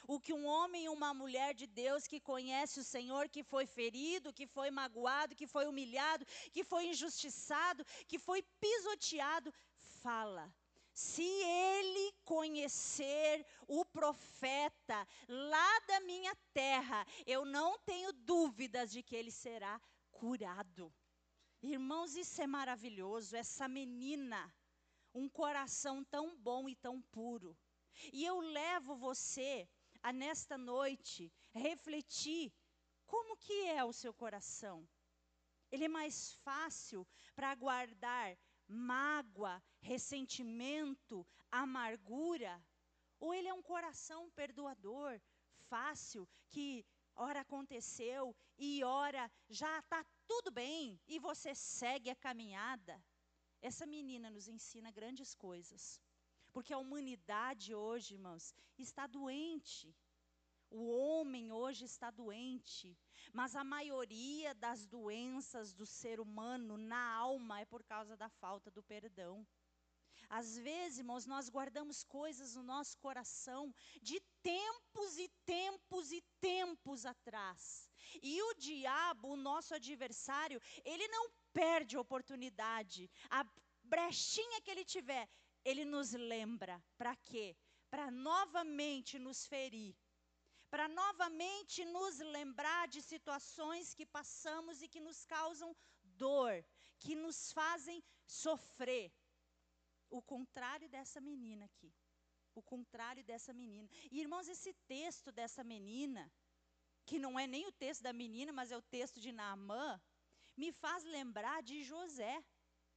O 0.06 0.20
que 0.24 0.32
um 0.32 0.44
homem 0.46 0.84
e 0.84 0.88
uma 0.88 1.12
mulher 1.12 1.52
de 1.52 1.66
Deus 1.66 2.06
que 2.06 2.20
conhece 2.20 2.78
o 2.78 2.84
Senhor, 2.84 3.28
que 3.28 3.42
foi 3.42 3.66
ferido, 3.66 4.32
que 4.32 4.46
foi 4.46 4.70
magoado, 4.70 5.34
que 5.34 5.48
foi 5.54 5.66
humilhado, 5.66 6.24
que 6.52 6.62
foi 6.62 6.86
injustiçado, 6.92 7.84
que 8.06 8.20
foi 8.20 8.40
pisoteado, 8.60 9.52
fala. 10.02 10.44
Se 10.94 11.24
ele 11.24 12.06
conhecer 12.24 13.44
o 13.66 13.84
profeta 13.84 14.98
lá 15.28 15.80
da 15.88 15.98
minha 16.00 16.34
terra, 16.52 17.04
eu 17.26 17.44
não 17.44 17.78
tenho 17.80 18.12
dúvidas 18.12 18.92
de 18.92 19.02
que 19.02 19.16
ele 19.16 19.32
será 19.32 19.80
curado. 20.12 20.94
Irmãos, 21.60 22.14
isso 22.14 22.40
é 22.40 22.46
maravilhoso. 22.46 23.34
Essa 23.34 23.66
menina, 23.66 24.40
um 25.12 25.28
coração 25.28 26.04
tão 26.04 26.36
bom 26.36 26.68
e 26.68 26.76
tão 26.76 27.02
puro. 27.02 27.56
E 28.12 28.24
eu 28.24 28.40
levo 28.40 28.96
você 28.96 29.68
a 30.02 30.12
nesta 30.12 30.58
noite 30.58 31.32
refletir 31.52 32.52
como 33.06 33.36
que 33.36 33.66
é 33.66 33.84
o 33.84 33.92
seu 33.92 34.12
coração. 34.12 34.88
Ele 35.70 35.84
é 35.84 35.88
mais 35.88 36.34
fácil 36.44 37.06
para 37.34 37.54
guardar 37.54 38.36
mágoa, 38.66 39.62
ressentimento, 39.80 41.26
amargura, 41.50 42.62
ou 43.20 43.32
ele 43.34 43.48
é 43.48 43.54
um 43.54 43.62
coração 43.62 44.30
perdoador, 44.30 45.20
fácil, 45.68 46.28
que 46.48 46.84
ora 47.14 47.40
aconteceu 47.40 48.34
e 48.58 48.82
ora 48.82 49.30
já 49.48 49.78
está 49.78 50.04
tudo 50.26 50.50
bem 50.50 51.00
e 51.06 51.18
você 51.18 51.54
segue 51.54 52.10
a 52.10 52.16
caminhada. 52.16 53.02
Essa 53.60 53.86
menina 53.86 54.28
nos 54.30 54.48
ensina 54.48 54.90
grandes 54.90 55.34
coisas. 55.34 56.00
Porque 56.52 56.72
a 56.72 56.78
humanidade 56.78 57.74
hoje, 57.74 58.14
irmãos, 58.14 58.54
está 58.78 59.06
doente. 59.06 59.94
O 60.70 60.90
homem 60.90 61.52
hoje 61.52 61.84
está 61.84 62.10
doente. 62.10 62.96
Mas 63.32 63.54
a 63.54 63.64
maioria 63.64 64.54
das 64.54 64.86
doenças 64.86 65.72
do 65.72 65.86
ser 65.86 66.20
humano 66.20 66.76
na 66.76 67.14
alma 67.14 67.60
é 67.60 67.64
por 67.64 67.82
causa 67.82 68.16
da 68.16 68.28
falta 68.28 68.70
do 68.70 68.82
perdão. 68.82 69.46
Às 70.28 70.56
vezes, 70.56 70.98
irmãos, 70.98 71.26
nós 71.26 71.48
guardamos 71.50 72.02
coisas 72.04 72.54
no 72.54 72.62
nosso 72.62 72.96
coração 72.98 73.74
de 74.00 74.18
tempos 74.42 75.18
e 75.18 75.28
tempos 75.44 76.10
e 76.10 76.22
tempos 76.40 77.04
atrás. 77.04 77.90
E 78.22 78.42
o 78.42 78.54
diabo, 78.54 79.28
o 79.28 79.36
nosso 79.36 79.74
adversário, 79.74 80.60
ele 80.84 81.06
não 81.08 81.30
perde 81.52 81.98
oportunidade. 81.98 83.10
A 83.28 83.44
brechinha 83.82 84.60
que 84.62 84.70
ele 84.70 84.84
tiver, 84.84 85.28
ele 85.64 85.84
nos 85.84 86.12
lembra. 86.12 86.82
Para 86.96 87.14
quê? 87.16 87.56
Para 87.90 88.10
novamente 88.10 89.18
nos 89.18 89.46
ferir. 89.46 89.94
Para 90.70 90.88
novamente 90.88 91.84
nos 91.84 92.18
lembrar 92.18 92.88
de 92.88 93.02
situações 93.02 93.92
que 93.94 94.06
passamos 94.06 94.80
e 94.82 94.88
que 94.88 95.00
nos 95.00 95.24
causam 95.24 95.76
dor, 96.02 96.64
que 96.98 97.14
nos 97.14 97.52
fazem 97.52 98.02
sofrer. 98.26 99.12
O 100.08 100.22
contrário 100.22 100.88
dessa 100.88 101.20
menina 101.20 101.66
aqui. 101.66 101.92
O 102.54 102.62
contrário 102.62 103.24
dessa 103.24 103.52
menina. 103.52 103.88
E, 104.10 104.20
irmãos, 104.20 104.48
esse 104.48 104.72
texto 104.86 105.30
dessa 105.30 105.62
menina, 105.62 106.30
que 107.04 107.18
não 107.18 107.38
é 107.38 107.46
nem 107.46 107.66
o 107.66 107.72
texto 107.72 108.02
da 108.02 108.12
menina, 108.12 108.52
mas 108.52 108.70
é 108.70 108.76
o 108.76 108.82
texto 108.82 109.20
de 109.20 109.32
Naamã, 109.32 110.00
me 110.56 110.70
faz 110.72 111.04
lembrar 111.04 111.62
de 111.62 111.82
José. 111.82 112.42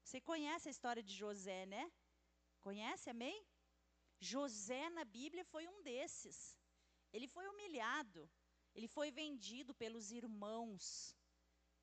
Você 0.04 0.20
conhece 0.22 0.68
a 0.68 0.72
história 0.72 1.02
de 1.02 1.14
José, 1.14 1.66
né? 1.66 1.92
Conhece, 2.68 3.12
amém? 3.12 3.46
José 4.20 4.90
na 4.90 5.06
Bíblia 5.06 5.46
foi 5.46 5.68
um 5.68 5.84
desses. 5.84 6.58
Ele 7.14 7.28
foi 7.28 7.48
humilhado, 7.48 8.28
ele 8.74 8.88
foi 8.88 9.12
vendido 9.12 9.72
pelos 9.76 10.10
irmãos, 10.12 11.16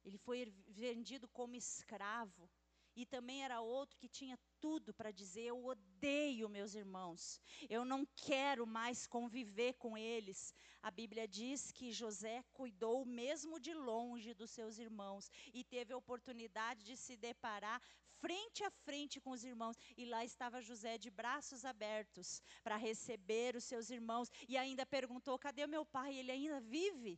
ele 0.05 0.18
foi 0.18 0.53
vendido 0.66 1.29
como 1.29 1.55
escravo. 1.55 2.51
E 2.97 3.07
também 3.07 3.42
era 3.42 3.61
outro 3.61 3.97
que 3.97 4.09
tinha 4.09 4.37
tudo 4.61 4.92
para 4.92 5.12
dizer: 5.12 5.45
Eu 5.45 5.64
odeio 5.64 6.49
meus 6.49 6.75
irmãos, 6.75 7.40
eu 7.71 7.85
não 7.85 8.05
quero 8.16 8.66
mais 8.66 9.07
conviver 9.07 9.75
com 9.75 9.97
eles. 9.97 10.53
A 10.83 10.90
Bíblia 10.90 11.27
diz 11.29 11.71
que 11.71 11.92
José 11.92 12.42
cuidou 12.53 13.07
mesmo 13.07 13.61
de 13.61 13.73
longe 13.73 14.35
dos 14.35 14.51
seus 14.51 14.79
irmãos 14.79 15.31
e 15.55 15.64
teve 15.64 15.92
a 15.92 15.97
oportunidade 15.97 16.85
de 16.85 16.97
se 16.97 17.16
deparar 17.16 17.81
frente 18.23 18.63
a 18.69 18.71
frente 18.87 19.21
com 19.25 19.31
os 19.37 19.45
irmãos. 19.53 19.77
E 20.01 20.05
lá 20.13 20.25
estava 20.25 20.67
José 20.69 20.95
de 21.05 21.11
braços 21.21 21.65
abertos 21.73 22.29
para 22.65 22.83
receber 22.89 23.57
os 23.57 23.65
seus 23.71 23.91
irmãos. 23.99 24.31
E 24.49 24.57
ainda 24.57 24.85
perguntou: 24.97 25.39
cadê 25.47 25.67
meu 25.67 25.85
pai? 25.97 26.11
Ele 26.17 26.33
ainda 26.37 26.61
vive? 26.61 27.15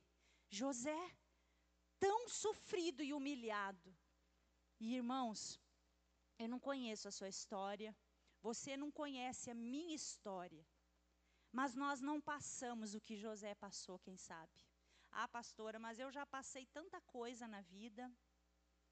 José, 0.60 1.02
tão 1.98 2.28
sofrido 2.28 3.02
e 3.02 3.12
humilhado. 3.18 3.90
E 4.80 4.94
irmãos, 5.00 5.40
eu 6.38 6.48
não 6.48 6.60
conheço 6.68 7.06
a 7.08 7.16
sua 7.18 7.28
história, 7.28 7.96
você 8.42 8.76
não 8.76 8.90
conhece 8.90 9.50
a 9.50 9.54
minha 9.54 9.94
história. 9.94 10.64
Mas 11.58 11.74
nós 11.82 12.00
não 12.00 12.20
passamos 12.20 12.94
o 12.94 13.00
que 13.00 13.16
José 13.16 13.54
passou, 13.54 13.98
quem 14.06 14.16
sabe? 14.16 14.58
Ah, 15.10 15.28
pastora, 15.28 15.78
mas 15.78 16.00
eu 16.00 16.10
já 16.10 16.26
passei 16.26 16.66
tanta 16.66 17.00
coisa 17.02 17.46
na 17.46 17.60
vida. 17.60 18.10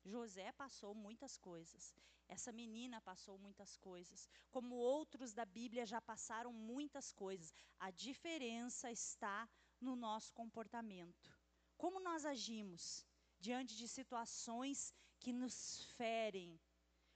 José 0.05 0.51
passou 0.53 0.95
muitas 0.95 1.37
coisas. 1.39 1.95
Essa 2.29 2.53
menina 2.53 3.01
passou 3.01 3.39
muitas 3.39 3.77
coisas. 3.77 4.29
Como 4.51 4.75
outros 4.75 5.33
da 5.33 5.45
Bíblia 5.45 5.85
já 5.87 6.01
passaram 6.01 6.53
muitas 6.53 7.13
coisas. 7.13 7.55
A 7.79 7.91
diferença 7.91 8.91
está 8.91 9.49
no 9.81 9.95
nosso 9.95 10.33
comportamento. 10.33 11.31
Como 11.77 12.01
nós 12.01 12.25
agimos 12.25 13.07
diante 13.39 13.77
de 13.77 13.87
situações 13.89 14.95
que 15.21 15.33
nos 15.33 15.85
ferem. 15.97 16.61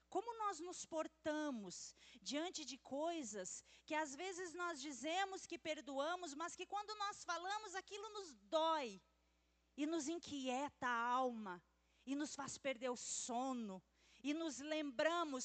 Como 0.09 0.37
nós 0.38 0.61
nos 0.61 0.85
portamos 0.85 1.94
diante 2.22 2.64
de 2.64 2.79
coisas 2.79 3.64
que 3.85 3.94
às 3.94 4.14
vezes 4.14 4.53
nós 4.55 4.81
dizemos 4.81 5.46
que 5.46 5.59
perdoamos, 5.59 6.35
mas 6.35 6.55
que 6.55 6.66
quando 6.66 6.94
nós 6.96 7.25
falamos 7.25 7.75
aquilo 7.75 8.09
nos 8.11 8.33
dói 8.57 9.01
e 9.77 9.87
nos 9.87 10.09
inquieta 10.09 10.87
a 10.87 11.09
alma 11.11 11.62
e 12.07 12.14
nos 12.14 12.35
faz 12.35 12.57
perder 12.66 12.90
o 12.90 12.97
sono, 12.97 13.83
e 14.23 14.33
nos 14.33 14.59
lembramos 14.59 15.45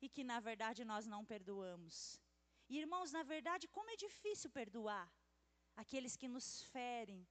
e 0.00 0.08
que 0.08 0.24
na 0.24 0.40
verdade 0.40 0.84
nós 0.84 1.06
não 1.06 1.24
perdoamos. 1.24 2.20
E, 2.68 2.78
irmãos, 2.78 3.12
na 3.12 3.22
verdade, 3.22 3.68
como 3.68 3.90
é 3.90 3.96
difícil 3.96 4.50
perdoar 4.50 5.06
aqueles 5.82 6.16
que 6.16 6.28
nos 6.34 6.46
ferem. 6.74 7.26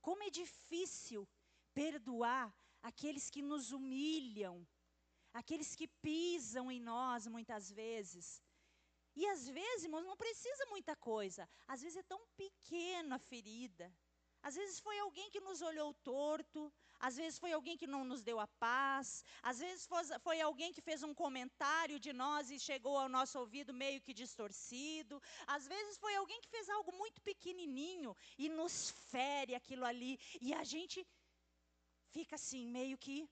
Como 0.00 0.22
é 0.22 0.30
difícil 0.30 1.28
perdoar 1.72 2.46
aqueles 2.82 3.30
que 3.30 3.42
nos 3.50 3.72
humilham, 3.72 4.66
aqueles 5.32 5.74
que 5.74 5.88
pisam 6.06 6.70
em 6.70 6.80
nós 6.80 7.26
muitas 7.26 7.70
vezes. 7.70 8.42
E 9.14 9.26
às 9.28 9.48
vezes, 9.48 9.84
irmãos, 9.84 10.04
não 10.04 10.16
precisa 10.16 10.66
muita 10.66 10.94
coisa. 10.96 11.48
Às 11.66 11.82
vezes 11.82 11.98
é 11.98 12.02
tão 12.02 12.20
pequena 12.36 13.16
a 13.16 13.18
ferida. 13.18 13.94
Às 14.42 14.54
vezes 14.56 14.80
foi 14.80 14.98
alguém 14.98 15.30
que 15.30 15.40
nos 15.40 15.62
olhou 15.62 15.94
torto, 15.94 16.72
às 16.98 17.16
vezes 17.16 17.38
foi 17.38 17.52
alguém 17.52 17.76
que 17.76 17.86
não 17.86 18.04
nos 18.04 18.22
deu 18.22 18.38
a 18.40 18.46
paz, 18.46 19.24
às 19.42 19.58
vezes 19.60 19.88
foi, 20.20 20.40
alguém 20.40 20.72
que 20.72 20.80
fez 20.80 21.02
um 21.02 21.14
comentário 21.14 21.98
de 21.98 22.12
nós 22.12 22.50
e 22.50 22.58
chegou 22.58 22.98
ao 22.98 23.08
nosso 23.08 23.38
ouvido 23.38 23.72
meio 23.72 24.00
que 24.00 24.12
distorcido, 24.12 25.22
às 25.46 25.66
vezes 25.66 25.96
foi 25.98 26.14
alguém 26.16 26.40
que 26.40 26.48
fez 26.48 26.68
algo 26.68 26.92
muito 26.92 27.20
pequenininho 27.22 28.16
e 28.36 28.48
nos 28.48 28.90
fere 29.10 29.54
aquilo 29.54 29.84
ali, 29.84 30.18
e 30.40 30.52
a 30.52 30.64
gente 30.64 31.06
fica 32.10 32.34
assim, 32.36 32.66
meio 32.66 32.98
que. 32.98 33.28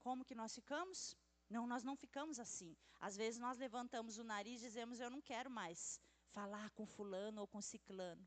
Como 0.00 0.24
que 0.24 0.34
nós 0.34 0.54
ficamos? 0.54 1.14
Não, 1.48 1.66
nós 1.66 1.82
não 1.82 1.96
ficamos 1.96 2.38
assim. 2.38 2.74
Às 2.98 3.16
vezes 3.16 3.38
nós 3.38 3.58
levantamos 3.58 4.18
o 4.18 4.24
nariz 4.24 4.62
e 4.62 4.66
dizemos: 4.66 4.98
Eu 4.98 5.10
não 5.10 5.20
quero 5.20 5.50
mais 5.50 6.00
falar 6.30 6.70
com 6.70 6.86
Fulano 6.86 7.42
ou 7.42 7.46
com 7.46 7.60
Ciclano. 7.60 8.26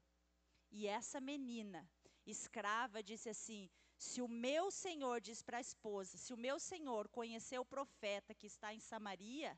E 0.76 0.88
essa 0.88 1.22
menina, 1.22 1.88
escrava, 2.26 3.04
disse 3.04 3.30
assim: 3.30 3.70
Se 3.96 4.22
o 4.24 4.28
meu 4.28 4.72
senhor, 4.72 5.22
diz 5.22 5.44
para 5.44 5.60
a 5.60 5.62
esposa, 5.62 6.18
se 6.18 6.34
o 6.34 6.38
meu 6.46 6.60
senhor 6.60 7.08
conhecer 7.10 7.60
o 7.60 7.66
profeta 7.74 8.34
que 8.34 8.48
está 8.48 8.74
em 8.74 8.80
Samaria, 8.80 9.52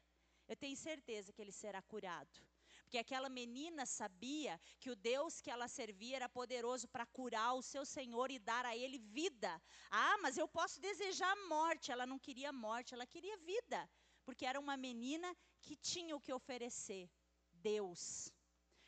eu 0.45 0.57
tenho 0.57 0.75
certeza 0.75 1.31
que 1.31 1.41
ele 1.41 1.53
será 1.53 1.81
curado. 1.81 2.37
Porque 2.83 2.97
aquela 2.97 3.29
menina 3.29 3.85
sabia 3.85 4.59
que 4.79 4.91
o 4.91 4.95
Deus 4.95 5.39
que 5.41 5.49
ela 5.49 5.69
servia 5.69 6.17
era 6.17 6.29
poderoso 6.29 6.87
para 6.89 7.05
curar 7.05 7.53
o 7.53 7.63
seu 7.63 7.83
Senhor 7.85 8.29
e 8.29 8.37
dar 8.37 8.65
a 8.65 8.75
ele 8.75 8.99
vida. 8.99 9.61
Ah, 9.89 10.17
mas 10.21 10.37
eu 10.37 10.47
posso 10.47 10.79
desejar 10.79 11.31
a 11.31 11.47
morte. 11.47 11.91
Ela 11.91 12.05
não 12.05 12.19
queria 12.19 12.51
morte, 12.51 12.93
ela 12.93 13.07
queria 13.07 13.37
vida. 13.37 13.89
Porque 14.25 14.45
era 14.45 14.59
uma 14.59 14.77
menina 14.77 15.35
que 15.61 15.75
tinha 15.77 16.15
o 16.15 16.19
que 16.19 16.33
oferecer: 16.33 17.09
Deus. 17.53 18.31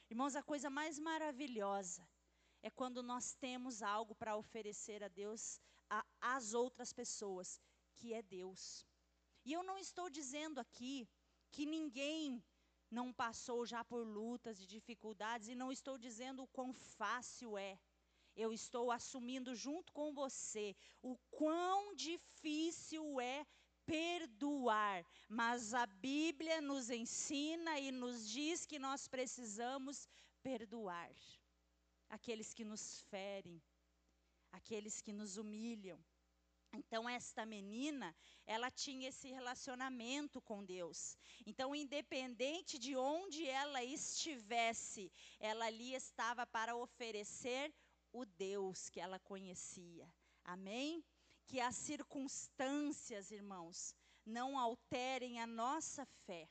Irmãos, 0.10 0.36
a 0.36 0.44
coisa 0.44 0.70
mais 0.70 1.00
maravilhosa 1.00 2.07
é 2.68 2.70
quando 2.70 3.02
nós 3.02 3.34
temos 3.34 3.82
algo 3.82 4.14
para 4.14 4.36
oferecer 4.36 5.02
a 5.02 5.08
Deus, 5.08 5.60
às 6.20 6.54
outras 6.54 6.92
pessoas, 6.92 7.62
que 7.96 8.14
é 8.14 8.22
Deus. 8.22 8.86
E 9.46 9.54
eu 9.54 9.64
não 9.64 9.78
estou 9.78 10.10
dizendo 10.10 10.60
aqui 10.60 11.08
que 11.50 11.66
ninguém 11.66 12.44
não 12.92 13.14
passou 13.14 13.66
já 13.66 13.84
por 13.86 14.04
lutas 14.06 14.60
e 14.60 14.66
dificuldades, 14.66 15.48
e 15.48 15.56
não 15.56 15.72
estou 15.72 15.98
dizendo 15.98 16.44
o 16.44 16.48
quão 16.48 16.74
fácil 16.74 17.58
é. 17.58 17.80
Eu 18.36 18.52
estou 18.52 18.92
assumindo 18.92 19.56
junto 19.56 19.94
com 19.94 20.14
você 20.14 20.76
o 21.02 21.18
quão 21.32 21.96
difícil 21.96 23.20
é 23.22 23.46
perdoar, 23.86 25.06
mas 25.30 25.74
a 25.74 25.86
Bíblia 25.86 26.60
nos 26.60 26.90
ensina 26.90 27.80
e 27.80 27.92
nos 27.92 28.30
diz 28.30 28.66
que 28.66 28.78
nós 28.78 29.08
precisamos 29.08 30.08
perdoar 30.44 31.12
aqueles 32.10 32.54
que 32.54 32.64
nos 32.64 33.02
ferem, 33.10 33.62
aqueles 34.52 35.02
que 35.02 35.14
nos 35.14 35.38
humilham. 35.38 36.00
Então, 36.74 37.08
esta 37.08 37.46
menina, 37.46 38.16
ela 38.46 38.70
tinha 38.70 39.10
esse 39.10 39.30
relacionamento 39.30 40.42
com 40.42 40.64
Deus. 40.64 41.18
Então, 41.46 41.74
independente 41.74 42.78
de 42.78 42.96
onde 42.96 43.48
ela 43.48 43.84
estivesse, 43.84 45.12
ela 45.40 45.66
ali 45.66 45.94
estava 45.94 46.46
para 46.46 46.76
oferecer 46.76 47.74
o 48.12 48.26
Deus 48.26 48.90
que 48.90 49.00
ela 49.00 49.20
conhecia. 49.20 50.14
Amém? 50.44 51.04
Que 51.46 51.60
as 51.60 51.76
circunstâncias, 51.76 53.32
irmãos, 53.32 53.96
não 54.26 54.60
alterem 54.60 55.40
a 55.40 55.48
nossa 55.48 56.06
fé. 56.26 56.50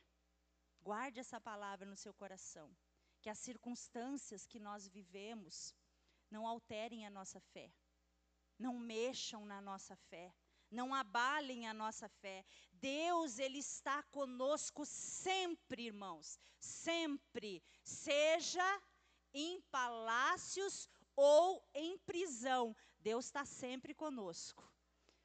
Guarde 0.81 1.19
essa 1.19 1.39
palavra 1.39 1.85
no 1.85 1.95
seu 1.95 2.13
coração 2.13 2.75
que 3.21 3.29
as 3.29 3.39
circunstâncias 3.39 4.45
que 4.45 4.59
nós 4.59 4.87
vivemos 4.87 5.73
não 6.29 6.47
alterem 6.47 7.05
a 7.05 7.09
nossa 7.09 7.39
fé, 7.39 7.71
não 8.57 8.77
mexam 8.77 9.45
na 9.45 9.61
nossa 9.61 9.95
fé, 9.95 10.33
não 10.69 10.93
abalem 10.93 11.67
a 11.67 11.73
nossa 11.73 12.09
fé. 12.09 12.45
Deus, 12.73 13.39
Ele 13.39 13.59
está 13.59 14.03
conosco 14.03 14.85
sempre, 14.85 15.85
irmãos, 15.85 16.37
sempre, 16.59 17.63
seja 17.83 18.81
em 19.33 19.61
palácios 19.71 20.89
ou 21.15 21.67
em 21.73 21.97
prisão, 21.99 22.75
Deus 22.99 23.25
está 23.25 23.45
sempre 23.45 23.93
conosco. 23.93 24.63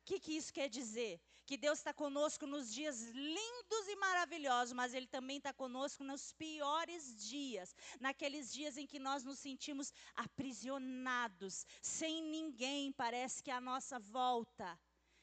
O 0.00 0.04
que, 0.04 0.18
que 0.18 0.32
isso 0.32 0.52
quer 0.52 0.68
dizer? 0.68 1.20
Que 1.46 1.56
Deus 1.56 1.78
está 1.78 1.92
conosco 1.92 2.46
nos 2.46 2.72
dias 2.72 3.00
lindos 3.10 3.88
e 3.88 3.96
maravilhosos, 3.96 4.72
mas 4.72 4.94
Ele 4.94 5.06
também 5.06 5.38
está 5.38 5.52
conosco 5.52 6.04
nos 6.04 6.32
piores 6.32 7.28
dias, 7.28 7.74
naqueles 8.00 8.52
dias 8.52 8.76
em 8.76 8.86
que 8.86 8.98
nós 8.98 9.24
nos 9.24 9.38
sentimos 9.38 9.92
aprisionados, 10.14 11.66
sem 11.80 12.22
ninguém, 12.22 12.92
parece 12.92 13.42
que 13.42 13.50
à 13.50 13.60
nossa 13.60 13.98
volta 13.98 14.78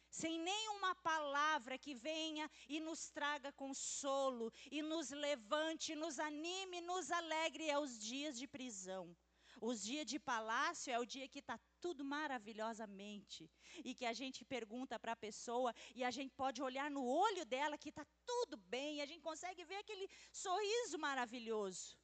sem 0.09 0.39
nenhuma 0.39 0.95
palavra 0.95 1.77
que 1.77 1.93
venha 1.93 2.49
e 2.67 2.79
nos 2.79 3.09
traga 3.09 3.51
consolo, 3.51 4.51
e 4.71 4.81
nos 4.81 5.11
levante, 5.11 5.95
nos 5.95 6.19
anime, 6.19 6.81
nos 6.81 7.11
alegre, 7.11 7.69
é 7.69 7.77
os 7.77 7.97
dias 7.99 8.37
de 8.37 8.47
prisão. 8.47 9.15
Os 9.61 9.81
dias 9.83 10.05
de 10.05 10.19
palácio 10.19 10.91
é 10.91 10.99
o 10.99 11.05
dia 11.05 11.27
que 11.27 11.39
está 11.39 11.59
tudo 11.79 12.03
maravilhosamente. 12.03 13.49
E 13.83 13.93
que 13.93 14.05
a 14.05 14.13
gente 14.13 14.45
pergunta 14.45 14.99
para 14.99 15.13
a 15.13 15.23
pessoa 15.27 15.73
e 15.95 16.03
a 16.03 16.11
gente 16.11 16.33
pode 16.35 16.61
olhar 16.61 16.89
no 16.89 17.03
olho 17.05 17.45
dela 17.45 17.77
que 17.77 17.89
está 17.89 18.05
tudo 18.25 18.57
bem, 18.57 18.97
e 18.97 19.01
a 19.01 19.05
gente 19.05 19.21
consegue 19.21 19.63
ver 19.65 19.77
aquele 19.77 20.07
sorriso 20.31 20.97
maravilhoso. 20.97 21.97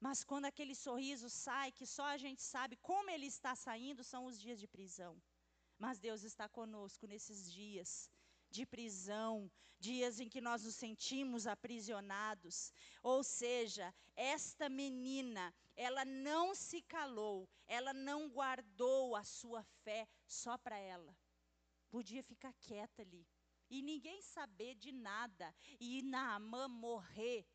Mas 0.00 0.22
quando 0.22 0.44
aquele 0.44 0.74
sorriso 0.74 1.28
sai, 1.28 1.72
que 1.72 1.86
só 1.86 2.04
a 2.04 2.16
gente 2.16 2.42
sabe 2.42 2.76
como 2.76 3.10
ele 3.10 3.26
está 3.26 3.54
saindo, 3.56 4.04
são 4.04 4.26
os 4.26 4.38
dias 4.40 4.60
de 4.60 4.68
prisão. 4.68 5.20
Mas 5.78 5.98
Deus 5.98 6.22
está 6.22 6.48
conosco 6.48 7.06
nesses 7.06 7.52
dias 7.52 8.10
de 8.50 8.66
prisão, 8.66 9.50
dias 9.78 10.18
em 10.20 10.28
que 10.28 10.40
nós 10.40 10.64
nos 10.64 10.74
sentimos 10.74 11.46
aprisionados. 11.46 12.72
Ou 13.02 13.22
seja, 13.22 13.94
esta 14.14 14.68
menina, 14.68 15.54
ela 15.76 16.04
não 16.04 16.54
se 16.54 16.82
calou, 16.82 17.48
ela 17.66 17.92
não 17.92 18.28
guardou 18.28 19.14
a 19.14 19.24
sua 19.24 19.62
fé 19.84 20.06
só 20.26 20.58
para 20.58 20.78
ela. 20.78 21.16
Podia 21.90 22.22
ficar 22.22 22.52
quieta 22.54 23.02
ali 23.02 23.26
e 23.70 23.82
ninguém 23.82 24.20
saber 24.22 24.74
de 24.74 24.92
nada 24.92 25.54
e 25.78 26.02
Naamã 26.02 26.68
morrer. 26.68 27.46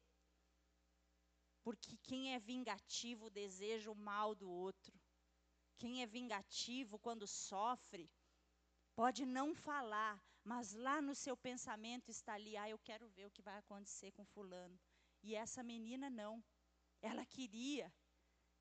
Porque 1.64 1.98
quem 1.98 2.34
é 2.34 2.40
vingativo 2.40 3.30
deseja 3.30 3.90
o 3.90 3.96
mal 3.96 4.36
do 4.36 4.50
outro. 4.50 5.00
Quem 5.78 6.02
é 6.02 6.06
vingativo 6.06 7.00
quando 7.00 7.26
sofre, 7.26 8.10
pode 8.96 9.26
não 9.26 9.56
falar, 9.56 10.22
mas 10.44 10.74
lá 10.74 11.02
no 11.02 11.16
seu 11.16 11.36
pensamento 11.38 12.10
está 12.10 12.34
ali: 12.34 12.58
ah, 12.58 12.70
eu 12.70 12.78
quero 12.80 13.08
ver 13.10 13.26
o 13.26 13.32
que 13.32 13.42
vai 13.42 13.58
acontecer 13.58 14.12
com 14.12 14.26
Fulano. 14.26 14.80
E 15.22 15.36
essa 15.36 15.64
menina 15.64 16.10
não. 16.10 16.44
Ela 17.02 17.26
queria 17.26 17.92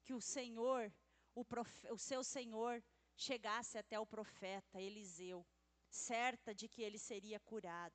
que 0.05 0.15
o 0.15 0.21
Senhor, 0.21 0.93
o, 1.35 1.45
profe, 1.45 1.91
o 1.91 1.99
seu 1.99 2.23
Senhor, 2.25 2.83
chegasse 3.17 3.79
até 3.79 3.99
o 3.99 4.07
profeta 4.07 4.81
Eliseu, 4.81 5.47
certa 5.89 6.55
de 6.55 6.69
que 6.69 6.83
ele 6.83 6.99
seria 6.99 7.39
curado. 7.41 7.95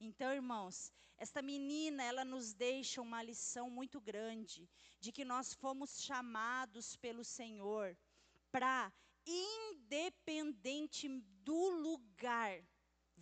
Então, 0.00 0.32
irmãos, 0.32 0.92
esta 1.18 1.42
menina, 1.42 2.02
ela 2.02 2.24
nos 2.24 2.54
deixa 2.54 3.02
uma 3.02 3.22
lição 3.22 3.68
muito 3.68 4.00
grande 4.00 4.68
de 4.98 5.12
que 5.12 5.24
nós 5.24 5.52
fomos 5.52 6.02
chamados 6.02 6.96
pelo 6.96 7.22
Senhor 7.22 7.96
para, 8.50 8.92
independente 9.26 11.08
do 11.44 11.68
lugar, 11.70 12.62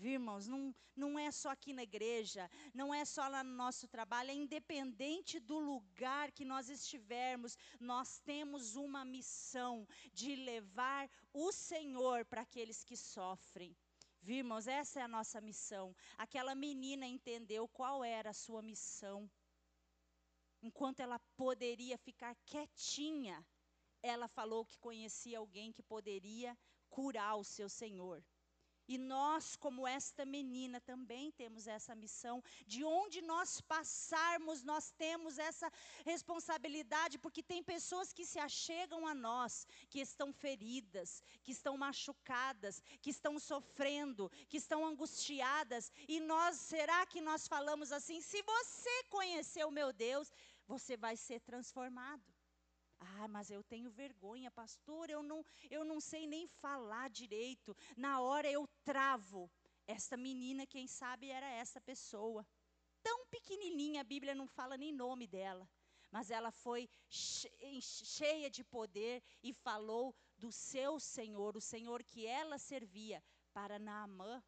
Viu, 0.00 0.12
irmãos? 0.12 0.46
Não, 0.46 0.72
não 0.94 1.18
é 1.18 1.28
só 1.32 1.50
aqui 1.50 1.72
na 1.72 1.82
igreja, 1.82 2.48
não 2.72 2.94
é 2.94 3.04
só 3.04 3.26
lá 3.26 3.42
no 3.42 3.50
nosso 3.50 3.88
trabalho, 3.88 4.30
é 4.30 4.34
independente 4.34 5.40
do 5.40 5.58
lugar 5.58 6.30
que 6.30 6.44
nós 6.44 6.68
estivermos, 6.68 7.58
nós 7.80 8.20
temos 8.20 8.76
uma 8.76 9.04
missão 9.04 9.88
de 10.12 10.36
levar 10.36 11.10
o 11.32 11.50
Senhor 11.50 12.24
para 12.26 12.42
aqueles 12.42 12.84
que 12.84 12.96
sofrem. 12.96 13.76
Viu, 14.22 14.36
irmãos? 14.36 14.68
Essa 14.68 15.00
é 15.00 15.02
a 15.02 15.08
nossa 15.08 15.40
missão. 15.40 15.96
Aquela 16.16 16.54
menina 16.54 17.04
entendeu 17.04 17.66
qual 17.66 18.04
era 18.04 18.30
a 18.30 18.40
sua 18.44 18.62
missão. 18.62 19.28
Enquanto 20.62 21.00
ela 21.00 21.18
poderia 21.36 21.98
ficar 21.98 22.36
quietinha, 22.46 23.44
ela 24.00 24.28
falou 24.28 24.64
que 24.64 24.78
conhecia 24.78 25.38
alguém 25.38 25.72
que 25.72 25.82
poderia 25.82 26.56
curar 26.88 27.34
o 27.36 27.42
seu 27.44 27.68
Senhor. 27.68 28.24
E 28.88 28.96
nós, 28.96 29.54
como 29.54 29.86
esta 29.86 30.24
menina, 30.24 30.80
também 30.80 31.30
temos 31.30 31.66
essa 31.66 31.94
missão. 31.94 32.42
De 32.66 32.82
onde 32.82 33.20
nós 33.20 33.60
passarmos, 33.60 34.64
nós 34.64 34.90
temos 34.90 35.38
essa 35.38 35.70
responsabilidade, 36.04 37.18
porque 37.18 37.42
tem 37.42 37.62
pessoas 37.62 38.12
que 38.12 38.24
se 38.24 38.38
achegam 38.38 39.06
a 39.06 39.14
nós, 39.14 39.66
que 39.90 40.00
estão 40.00 40.32
feridas, 40.32 41.22
que 41.42 41.52
estão 41.52 41.76
machucadas, 41.76 42.82
que 43.02 43.10
estão 43.10 43.38
sofrendo, 43.38 44.30
que 44.48 44.56
estão 44.56 44.86
angustiadas. 44.86 45.92
E 46.08 46.18
nós, 46.18 46.56
será 46.56 47.04
que 47.04 47.20
nós 47.20 47.46
falamos 47.46 47.92
assim? 47.92 48.22
Se 48.22 48.42
você 48.42 49.04
conhecer 49.10 49.66
o 49.66 49.70
meu 49.70 49.92
Deus, 49.92 50.32
você 50.66 50.96
vai 50.96 51.16
ser 51.16 51.40
transformado. 51.40 52.37
Ah, 53.00 53.28
mas 53.28 53.50
eu 53.50 53.62
tenho 53.62 53.90
vergonha, 53.90 54.50
pastor, 54.50 55.08
eu 55.08 55.22
não, 55.22 55.44
eu 55.70 55.84
não 55.84 56.00
sei 56.00 56.26
nem 56.26 56.46
falar 56.46 57.08
direito. 57.10 57.76
Na 57.96 58.20
hora 58.20 58.50
eu 58.50 58.66
travo. 58.84 59.50
Esta 59.86 60.16
menina, 60.16 60.66
quem 60.66 60.86
sabe, 60.86 61.30
era 61.30 61.48
essa 61.48 61.80
pessoa. 61.80 62.46
Tão 63.02 63.26
pequenininha, 63.26 64.00
a 64.00 64.04
Bíblia 64.04 64.34
não 64.34 64.46
fala 64.46 64.76
nem 64.76 64.92
nome 64.92 65.26
dela. 65.26 65.68
Mas 66.10 66.30
ela 66.30 66.50
foi 66.50 66.88
cheia 67.08 68.50
de 68.50 68.64
poder 68.64 69.22
e 69.42 69.52
falou 69.52 70.14
do 70.36 70.50
seu 70.50 70.98
Senhor, 70.98 71.56
o 71.56 71.60
Senhor 71.60 72.02
que 72.02 72.26
ela 72.26 72.58
servia, 72.58 73.22
para 73.52 73.78
Naamã. 73.78 74.42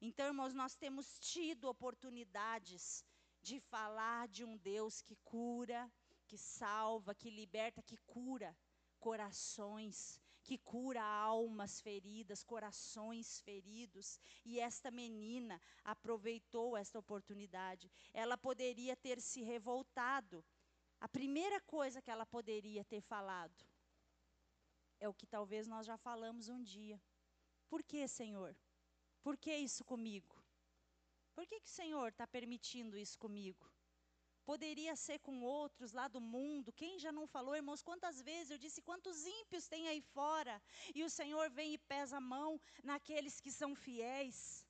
Então, 0.00 0.26
irmãos, 0.26 0.52
nós 0.52 0.74
temos 0.74 1.18
tido 1.18 1.68
oportunidades 1.68 3.04
de 3.40 3.60
falar 3.60 4.28
de 4.28 4.44
um 4.44 4.56
Deus 4.56 5.00
que 5.00 5.16
cura, 5.24 5.90
que 6.26 6.36
salva, 6.36 7.14
que 7.14 7.30
liberta, 7.30 7.82
que 7.82 7.96
cura 8.14 8.56
corações, 8.98 10.20
que 10.42 10.58
cura 10.58 11.02
almas 11.02 11.80
feridas, 11.80 12.42
corações 12.42 13.40
feridos. 13.40 14.20
E 14.44 14.58
esta 14.60 14.90
menina 14.90 15.60
aproveitou 15.84 16.76
esta 16.76 16.98
oportunidade. 16.98 17.90
Ela 18.12 18.36
poderia 18.36 18.96
ter 18.96 19.20
se 19.20 19.42
revoltado. 19.42 20.44
A 21.00 21.08
primeira 21.08 21.60
coisa 21.60 22.00
que 22.02 22.10
ela 22.10 22.26
poderia 22.26 22.84
ter 22.84 23.00
falado 23.00 23.64
é 24.98 25.08
o 25.08 25.14
que 25.14 25.26
talvez 25.26 25.66
nós 25.66 25.86
já 25.86 25.96
falamos 25.96 26.48
um 26.48 26.62
dia. 26.62 27.00
Por 27.68 27.82
que, 27.82 28.06
Senhor? 28.08 28.56
Por 29.22 29.36
que 29.36 29.54
isso 29.56 29.84
comigo? 29.84 30.36
Por 31.34 31.46
que, 31.46 31.60
que 31.60 31.68
o 31.68 31.78
Senhor 31.80 32.08
está 32.08 32.26
permitindo 32.26 32.96
isso 32.96 33.18
comigo? 33.18 33.70
Poderia 34.50 34.94
ser 34.94 35.18
com 35.18 35.42
outros 35.42 35.92
lá 35.92 36.06
do 36.06 36.20
mundo. 36.20 36.72
Quem 36.72 36.98
já 37.04 37.10
não 37.10 37.26
falou, 37.26 37.56
irmãos, 37.56 37.82
quantas 37.82 38.22
vezes 38.22 38.50
eu 38.52 38.58
disse 38.64 38.80
quantos 38.80 39.26
ímpios 39.26 39.66
tem 39.66 39.88
aí 39.88 40.00
fora, 40.00 40.62
e 40.94 41.02
o 41.02 41.10
Senhor 41.10 41.50
vem 41.50 41.74
e 41.74 41.78
pesa 41.78 42.18
a 42.18 42.26
mão 42.34 42.60
naqueles 42.82 43.40
que 43.40 43.50
são 43.50 43.74
fiéis. 43.74 44.64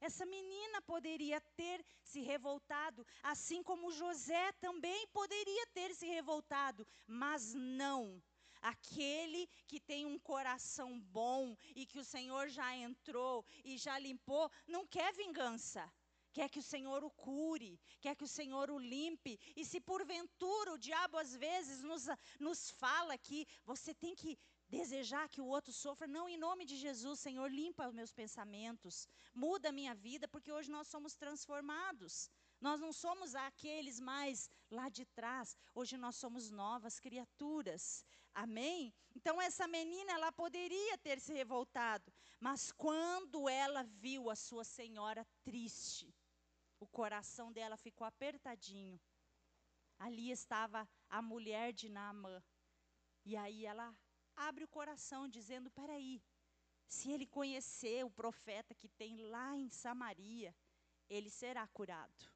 Essa 0.00 0.26
menina 0.26 0.82
poderia 0.82 1.40
ter 1.56 1.84
se 2.02 2.20
revoltado, 2.20 3.06
assim 3.22 3.62
como 3.62 3.92
José 3.92 4.52
também 4.52 5.06
poderia 5.08 5.66
ter 5.68 5.94
se 5.94 6.06
revoltado, 6.06 6.86
mas 7.06 7.54
não. 7.54 8.22
Aquele 8.60 9.46
que 9.66 9.78
tem 9.78 10.06
um 10.06 10.18
coração 10.18 10.98
bom 10.98 11.54
e 11.76 11.84
que 11.84 11.98
o 11.98 12.04
Senhor 12.04 12.48
já 12.48 12.74
entrou 12.74 13.44
e 13.62 13.76
já 13.76 13.98
limpou, 13.98 14.50
não 14.66 14.86
quer 14.86 15.12
vingança 15.12 15.92
quer 16.36 16.48
que 16.54 16.58
o 16.58 16.68
Senhor 16.72 17.00
o 17.04 17.10
cure, 17.10 17.80
quer 18.00 18.14
que 18.16 18.24
o 18.24 18.34
Senhor 18.38 18.70
o 18.70 18.78
limpe. 18.78 19.38
E 19.56 19.64
se 19.64 19.80
porventura 19.80 20.74
o 20.74 20.78
diabo 20.78 21.16
às 21.16 21.34
vezes 21.34 21.82
nos, 21.82 22.04
nos 22.38 22.70
fala 22.82 23.16
que 23.16 23.46
você 23.64 23.94
tem 23.94 24.14
que 24.14 24.38
desejar 24.68 25.28
que 25.28 25.40
o 25.40 25.46
outro 25.46 25.72
sofra, 25.72 26.06
não, 26.06 26.28
em 26.28 26.36
nome 26.36 26.64
de 26.64 26.76
Jesus, 26.76 27.20
Senhor, 27.20 27.48
limpa 27.50 27.86
os 27.86 27.94
meus 27.94 28.12
pensamentos, 28.12 29.06
muda 29.32 29.68
a 29.68 29.72
minha 29.72 29.94
vida, 29.94 30.26
porque 30.26 30.50
hoje 30.50 30.70
nós 30.70 30.88
somos 30.88 31.14
transformados. 31.14 32.30
Nós 32.60 32.80
não 32.80 32.92
somos 32.92 33.34
aqueles 33.34 34.00
mais 34.00 34.48
lá 34.70 34.88
de 34.88 35.04
trás, 35.04 35.56
hoje 35.74 35.96
nós 35.96 36.16
somos 36.16 36.50
novas 36.50 36.98
criaturas. 36.98 38.04
Amém? 38.34 38.92
Então 39.14 39.40
essa 39.40 39.68
menina 39.68 40.12
ela 40.12 40.32
poderia 40.32 40.96
ter 40.98 41.20
se 41.20 41.32
revoltado, 41.32 42.12
mas 42.40 42.72
quando 42.72 43.48
ela 43.48 43.84
viu 43.84 44.28
a 44.28 44.34
sua 44.34 44.64
senhora 44.64 45.24
triste, 45.44 46.13
o 46.84 46.86
coração 47.00 47.50
dela 47.50 47.76
ficou 47.76 48.06
apertadinho. 48.06 49.00
Ali 49.98 50.30
estava 50.30 50.86
a 51.08 51.20
mulher 51.22 51.72
de 51.72 51.88
Naamã. 51.88 52.42
E 53.24 53.36
aí 53.36 53.64
ela 53.64 53.96
abre 54.36 54.64
o 54.64 54.68
coração, 54.68 55.26
dizendo: 55.26 55.70
peraí, 55.70 56.22
se 56.86 57.10
ele 57.10 57.26
conhecer 57.26 58.04
o 58.04 58.10
profeta 58.10 58.74
que 58.74 58.88
tem 58.88 59.16
lá 59.34 59.56
em 59.56 59.70
Samaria, 59.70 60.54
ele 61.08 61.30
será 61.30 61.66
curado. 61.68 62.30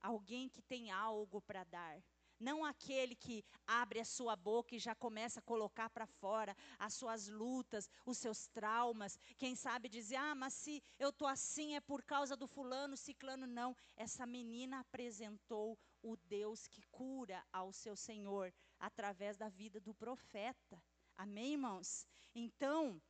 Alguém 0.00 0.48
que 0.48 0.62
tem 0.62 0.90
algo 0.90 1.40
para 1.40 1.62
dar 1.62 2.02
não 2.42 2.64
aquele 2.64 3.14
que 3.14 3.44
abre 3.66 4.00
a 4.00 4.04
sua 4.04 4.34
boca 4.34 4.74
e 4.74 4.78
já 4.78 4.94
começa 4.94 5.38
a 5.38 5.42
colocar 5.42 5.88
para 5.88 6.06
fora 6.06 6.56
as 6.78 6.94
suas 6.94 7.28
lutas, 7.28 7.88
os 8.04 8.18
seus 8.18 8.48
traumas. 8.48 9.18
Quem 9.38 9.54
sabe 9.54 9.88
dizer, 9.88 10.16
ah, 10.16 10.34
mas 10.34 10.52
se 10.54 10.82
eu 10.98 11.10
estou 11.10 11.28
assim 11.28 11.76
é 11.76 11.80
por 11.80 12.02
causa 12.02 12.36
do 12.36 12.48
fulano, 12.48 12.96
ciclano. 12.96 13.46
Não, 13.46 13.76
essa 13.96 14.26
menina 14.26 14.80
apresentou 14.80 15.78
o 16.02 16.16
Deus 16.16 16.66
que 16.66 16.82
cura 16.90 17.44
ao 17.52 17.72
seu 17.72 17.94
Senhor 17.94 18.52
através 18.78 19.36
da 19.36 19.48
vida 19.48 19.80
do 19.80 19.94
profeta. 19.94 20.82
Amém, 21.14 21.52
irmãos? 21.52 22.06
Então, 22.34 23.00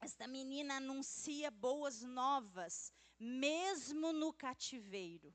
esta 0.00 0.26
menina 0.26 0.76
anuncia 0.76 1.50
boas 1.50 2.02
novas, 2.02 2.92
mesmo 3.18 4.12
no 4.12 4.32
cativeiro. 4.32 5.34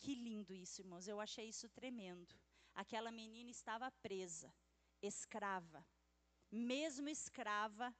Que 0.00 0.14
lindo 0.14 0.54
isso, 0.54 0.80
irmãos. 0.80 1.06
Eu 1.06 1.20
achei 1.20 1.48
isso 1.48 1.68
tremendo. 1.68 2.34
Aquela 2.74 3.12
menina 3.12 3.50
estava 3.50 3.90
presa, 4.02 4.52
escrava. 5.02 5.86
Mesmo 6.50 7.08
escrava, 7.08 7.94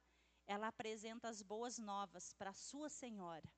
ela 0.47 0.67
apresenta 0.67 1.29
as 1.29 1.41
boas 1.41 1.77
novas 1.77 2.33
para 2.33 2.49
a 2.49 2.53
sua 2.69 2.89
senhora, 2.89 3.49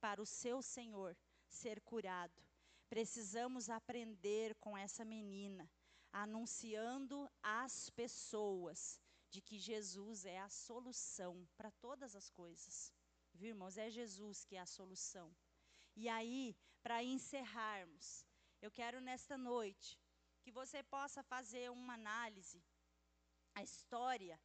para 0.00 0.20
o 0.20 0.26
seu 0.26 0.62
senhor 0.62 1.16
ser 1.46 1.80
curado. 1.82 2.42
Precisamos 2.88 3.68
aprender 3.68 4.54
com 4.56 4.76
essa 4.76 5.04
menina, 5.04 5.70
anunciando 6.12 7.28
às 7.42 7.90
pessoas 7.90 9.00
de 9.30 9.40
que 9.40 9.58
Jesus 9.58 10.24
é 10.24 10.40
a 10.40 10.48
solução 10.48 11.46
para 11.56 11.70
todas 11.70 12.16
as 12.16 12.28
coisas. 12.30 12.92
Viu, 13.34 13.48
irmãos? 13.48 13.78
É 13.78 13.90
Jesus 13.90 14.44
que 14.44 14.56
é 14.56 14.60
a 14.60 14.66
solução. 14.66 15.34
E 15.94 16.08
aí, 16.08 16.56
para 16.82 17.02
encerrarmos, 17.02 18.26
eu 18.60 18.70
quero 18.70 19.00
nesta 19.00 19.38
noite 19.38 19.98
que 20.42 20.50
você 20.50 20.82
possa 20.82 21.22
fazer 21.22 21.70
uma 21.70 21.94
análise, 21.94 22.62
a 23.54 23.62
história 23.62 24.40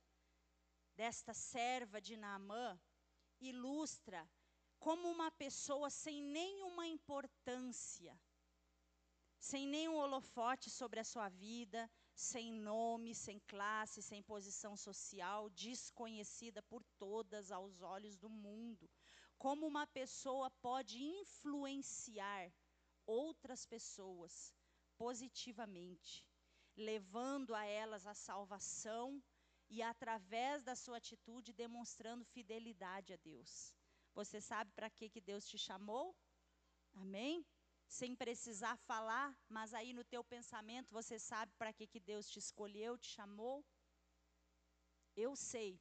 desta 0.96 1.34
serva 1.34 2.00
de 2.00 2.16
Naamã 2.16 2.80
ilustra 3.40 4.30
como 4.80 5.10
uma 5.10 5.32
pessoa 5.32 5.90
sem 5.90 6.22
nenhuma 6.22 6.86
importância, 6.88 8.20
sem 9.40 9.68
nenhum 9.68 9.96
holofote 9.96 10.70
sobre 10.70 11.00
a 11.00 11.04
sua 11.04 11.30
vida, 11.30 11.90
sem 12.14 12.52
nome, 12.52 13.14
sem 13.16 13.40
classe, 13.42 14.02
sem 14.02 14.22
posição 14.22 14.76
social, 14.76 15.50
desconhecida 15.50 16.62
por 16.64 16.84
todas 16.98 17.52
aos 17.52 17.82
olhos 17.82 18.18
do 18.18 18.30
mundo 18.30 18.90
como 19.38 19.66
uma 19.66 19.86
pessoa 19.88 20.50
pode 20.62 21.02
influenciar 21.04 22.52
outras 23.06 23.66
pessoas 23.66 24.54
positivamente, 24.98 26.26
levando 26.76 27.54
a 27.54 27.64
elas 27.66 28.06
a 28.08 28.14
salvação 28.14 29.24
e 29.70 29.82
através 29.82 30.64
da 30.64 30.76
sua 30.76 30.98
atitude 30.98 31.54
demonstrando 31.54 32.26
fidelidade 32.26 33.14
a 33.14 33.18
Deus. 33.18 33.74
Você 34.14 34.42
sabe 34.42 34.72
para 34.72 34.90
que 34.90 35.10
que 35.10 35.22
Deus 35.22 35.46
te 35.48 35.58
chamou? 35.58 36.16
Amém? 36.94 37.46
Sem 37.88 38.16
precisar 38.16 38.76
falar, 38.78 39.38
mas 39.48 39.74
aí 39.74 39.94
no 39.94 40.04
teu 40.04 40.24
pensamento 40.24 40.92
você 40.92 41.20
sabe 41.20 41.54
para 41.58 41.72
que 41.72 41.86
que 41.88 42.00
Deus 42.00 42.28
te 42.30 42.40
escolheu, 42.40 42.98
te 42.98 43.08
chamou? 43.08 43.64
Eu 45.16 45.36
sei 45.36 45.80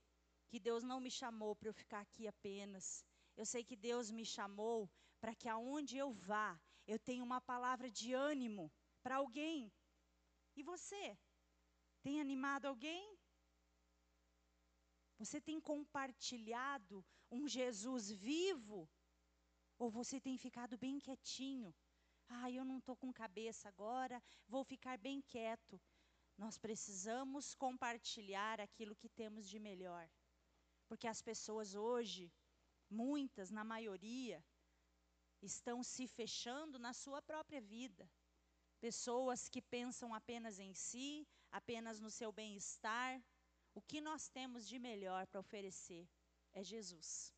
que 0.49 0.61
Deus 0.61 0.83
não 0.83 1.01
me 1.01 1.11
chamou 1.11 1.57
para 1.57 1.69
eu 1.69 1.75
ficar 1.75 2.01
aqui 2.01 2.29
apenas. 2.29 3.05
Eu 3.37 3.45
sei 3.45 3.63
que 3.65 3.77
Deus 3.77 4.11
me 4.11 4.25
chamou 4.25 4.91
para 5.21 5.35
que 5.35 5.49
aonde 5.49 5.97
eu 5.97 6.13
vá, 6.13 6.59
eu 6.87 6.99
tenha 6.99 7.23
uma 7.23 7.41
palavra 7.41 7.91
de 7.91 8.13
ânimo 8.13 8.73
para 9.03 9.17
alguém. 9.17 9.73
E 10.55 10.63
você? 10.63 11.19
Tem 12.03 12.21
animado 12.21 12.67
alguém? 12.67 13.19
Você 15.19 15.41
tem 15.41 15.61
compartilhado 15.61 17.05
um 17.31 17.49
Jesus 17.49 18.11
vivo? 18.11 18.89
Ou 19.79 19.91
você 19.91 20.21
tem 20.21 20.37
ficado 20.39 20.79
bem 20.79 20.99
quietinho? 20.99 21.75
Ah, 22.29 22.51
eu 22.51 22.65
não 22.65 22.79
estou 22.79 22.97
com 22.97 23.13
cabeça 23.13 23.69
agora, 23.69 24.23
vou 24.49 24.65
ficar 24.65 24.99
bem 24.99 25.21
quieto. 25.21 25.81
Nós 26.37 26.59
precisamos 26.59 27.55
compartilhar 27.55 28.61
aquilo 28.61 28.97
que 28.97 29.09
temos 29.09 29.49
de 29.49 29.59
melhor. 29.59 30.09
Porque 30.89 31.07
as 31.07 31.23
pessoas 31.23 31.75
hoje, 31.75 32.33
muitas, 32.91 33.51
na 33.51 33.65
maioria, 33.65 34.45
estão 35.43 35.83
se 35.83 36.07
fechando 36.07 36.79
na 36.79 36.93
sua 36.93 37.21
própria 37.23 37.61
vida. 37.61 38.11
Pessoas 38.81 39.49
que 39.49 39.63
pensam 39.63 40.15
apenas 40.15 40.59
em 40.59 40.73
si, 40.75 41.27
apenas 41.51 42.01
no 42.01 42.11
seu 42.11 42.33
bem-estar. 42.33 43.23
O 43.75 43.81
que 43.81 44.01
nós 44.01 44.29
temos 44.29 44.67
de 44.67 44.79
melhor 44.79 45.27
para 45.27 45.41
oferecer 45.41 46.09
é 46.53 46.63
Jesus. 46.63 47.33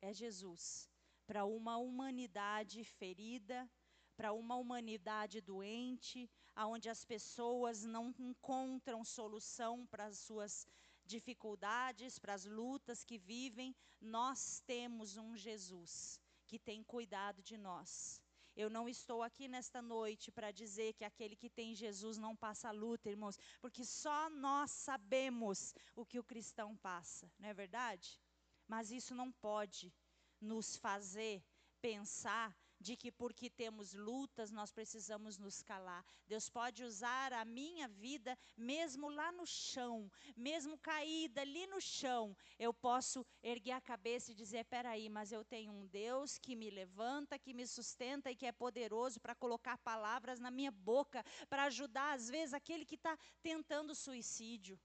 É 0.00 0.12
Jesus. 0.12 0.88
Para 1.26 1.44
uma 1.44 1.76
humanidade 1.76 2.84
ferida, 2.84 3.70
para 4.16 4.32
uma 4.32 4.56
humanidade 4.56 5.40
doente, 5.40 6.30
aonde 6.54 6.88
as 6.88 7.04
pessoas 7.04 7.82
não 7.84 8.14
encontram 8.18 9.04
solução 9.04 9.86
para 9.86 10.06
as 10.06 10.18
suas 10.18 10.66
dificuldades, 11.04 12.18
para 12.18 12.34
as 12.34 12.44
lutas 12.44 13.04
que 13.04 13.18
vivem, 13.18 13.74
nós 14.00 14.60
temos 14.66 15.16
um 15.16 15.36
Jesus 15.36 16.18
que 16.46 16.58
tem 16.58 16.82
cuidado 16.82 17.42
de 17.42 17.56
nós. 17.56 18.22
Eu 18.56 18.70
não 18.70 18.88
estou 18.88 19.22
aqui 19.22 19.48
nesta 19.48 19.82
noite 19.82 20.30
para 20.30 20.52
dizer 20.52 20.92
que 20.94 21.04
aquele 21.04 21.34
que 21.34 21.50
tem 21.50 21.74
Jesus 21.74 22.18
não 22.18 22.36
passa 22.36 22.70
luta, 22.70 23.10
irmãos, 23.10 23.36
porque 23.60 23.84
só 23.84 24.30
nós 24.30 24.70
sabemos 24.70 25.74
o 25.96 26.06
que 26.06 26.20
o 26.20 26.24
cristão 26.24 26.76
passa, 26.76 27.30
não 27.38 27.48
é 27.48 27.54
verdade? 27.54 28.20
Mas 28.68 28.92
isso 28.92 29.14
não 29.14 29.32
pode 29.32 29.92
nos 30.40 30.76
fazer 30.76 31.42
pensar 31.80 32.56
de 32.84 32.94
que 33.00 33.10
porque 33.10 33.48
temos 33.48 33.94
lutas 33.94 34.50
nós 34.58 34.70
precisamos 34.78 35.38
nos 35.38 35.62
calar. 35.62 36.04
Deus 36.32 36.46
pode 36.58 36.84
usar 36.84 37.32
a 37.32 37.44
minha 37.58 37.88
vida 37.88 38.36
mesmo 38.54 39.08
lá 39.08 39.32
no 39.32 39.46
chão, 39.46 39.96
mesmo 40.36 40.76
caída 40.90 41.40
ali 41.40 41.66
no 41.66 41.80
chão. 41.80 42.36
Eu 42.58 42.72
posso 42.74 43.24
erguer 43.42 43.72
a 43.72 43.80
cabeça 43.80 44.30
e 44.30 44.34
dizer: 44.42 44.64
peraí, 44.66 45.08
mas 45.08 45.32
eu 45.32 45.42
tenho 45.54 45.72
um 45.72 45.86
Deus 45.86 46.36
que 46.44 46.54
me 46.54 46.68
levanta, 46.80 47.38
que 47.38 47.54
me 47.54 47.66
sustenta 47.66 48.30
e 48.30 48.36
que 48.36 48.46
é 48.46 48.52
poderoso 48.52 49.18
para 49.18 49.34
colocar 49.34 49.78
palavras 49.78 50.38
na 50.38 50.50
minha 50.50 50.70
boca, 50.70 51.24
para 51.48 51.64
ajudar, 51.64 52.12
às 52.12 52.28
vezes, 52.28 52.52
aquele 52.52 52.84
que 52.84 52.96
está 52.96 53.18
tentando 53.42 53.94
suicídio. 53.94 54.78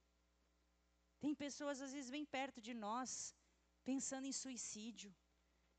Tem 1.19 1.35
pessoas, 1.35 1.81
às 1.81 1.91
vezes, 1.91 2.09
bem 2.09 2.25
perto 2.25 2.61
de 2.61 2.73
nós, 2.73 3.35
pensando 3.83 4.25
em 4.25 4.31
suicídio. 4.31 5.13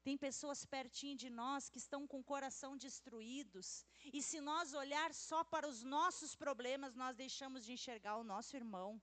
Tem 0.03 0.17
pessoas 0.17 0.65
pertinho 0.65 1.17
de 1.17 1.29
nós 1.29 1.69
que 1.69 1.79
estão 1.79 2.07
com 2.07 2.21
o 2.21 2.25
coração 2.25 2.77
destruídos. 2.77 3.85
E 4.13 4.23
se 4.23 4.41
nós 4.41 4.73
olhar 4.73 5.13
só 5.13 5.45
para 5.45 5.69
os 5.69 5.83
nossos 5.83 6.35
problemas, 6.35 6.95
nós 6.95 7.17
deixamos 7.17 7.65
de 7.65 7.73
enxergar 7.73 8.17
o 8.17 8.25
nosso 8.25 8.57
irmão. 8.57 9.01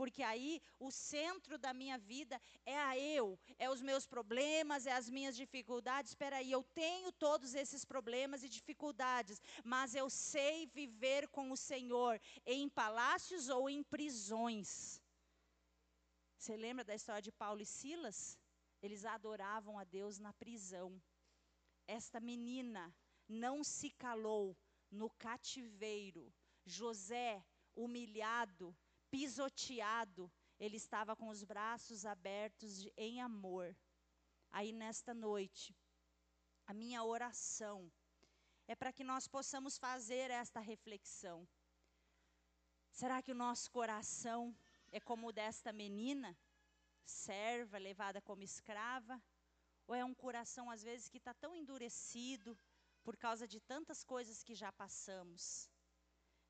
Porque 0.00 0.22
aí 0.22 0.62
o 0.78 0.90
centro 0.90 1.58
da 1.58 1.72
minha 1.74 1.98
vida 1.98 2.40
é 2.64 2.78
a 2.78 2.98
eu, 2.98 3.38
é 3.58 3.68
os 3.68 3.82
meus 3.82 4.06
problemas, 4.06 4.86
é 4.86 4.92
as 4.92 5.10
minhas 5.10 5.36
dificuldades. 5.36 6.12
Espera 6.12 6.36
aí, 6.38 6.50
eu 6.50 6.62
tenho 6.62 7.12
todos 7.12 7.54
esses 7.54 7.84
problemas 7.84 8.42
e 8.42 8.48
dificuldades, 8.48 9.42
mas 9.62 9.94
eu 9.94 10.08
sei 10.08 10.66
viver 10.66 11.28
com 11.28 11.50
o 11.50 11.56
Senhor 11.56 12.18
em 12.46 12.66
palácios 12.68 13.50
ou 13.50 13.68
em 13.68 13.82
prisões. 13.82 15.02
Você 16.38 16.56
lembra 16.56 16.82
da 16.82 16.94
história 16.94 17.20
de 17.20 17.30
Paulo 17.30 17.60
e 17.60 17.66
Silas? 17.66 18.39
Eles 18.82 19.04
adoravam 19.04 19.78
a 19.78 19.84
Deus 19.84 20.18
na 20.18 20.32
prisão. 20.32 21.00
Esta 21.86 22.20
menina 22.20 22.94
não 23.28 23.62
se 23.62 23.90
calou 23.90 24.56
no 24.90 25.10
cativeiro. 25.10 26.32
José, 26.64 27.44
humilhado, 27.74 28.76
pisoteado, 29.10 30.30
ele 30.58 30.76
estava 30.76 31.16
com 31.16 31.28
os 31.28 31.42
braços 31.42 32.04
abertos 32.04 32.86
em 32.96 33.20
amor. 33.20 33.76
Aí 34.50 34.72
nesta 34.72 35.14
noite, 35.14 35.74
a 36.66 36.74
minha 36.74 37.02
oração 37.02 37.90
é 38.66 38.74
para 38.74 38.92
que 38.92 39.02
nós 39.02 39.26
possamos 39.26 39.78
fazer 39.78 40.30
esta 40.30 40.60
reflexão. 40.60 41.48
Será 42.92 43.22
que 43.22 43.32
o 43.32 43.34
nosso 43.34 43.70
coração 43.70 44.54
é 44.92 45.00
como 45.00 45.28
o 45.28 45.32
desta 45.32 45.72
menina? 45.72 46.36
Serva, 47.04 47.78
levada 47.78 48.20
como 48.20 48.42
escrava? 48.42 49.22
Ou 49.86 49.94
é 49.94 50.04
um 50.04 50.14
coração, 50.14 50.70
às 50.70 50.82
vezes, 50.82 51.08
que 51.08 51.18
está 51.18 51.34
tão 51.34 51.54
endurecido 51.54 52.58
por 53.02 53.16
causa 53.16 53.46
de 53.46 53.60
tantas 53.60 54.04
coisas 54.04 54.42
que 54.42 54.54
já 54.54 54.70
passamos? 54.72 55.68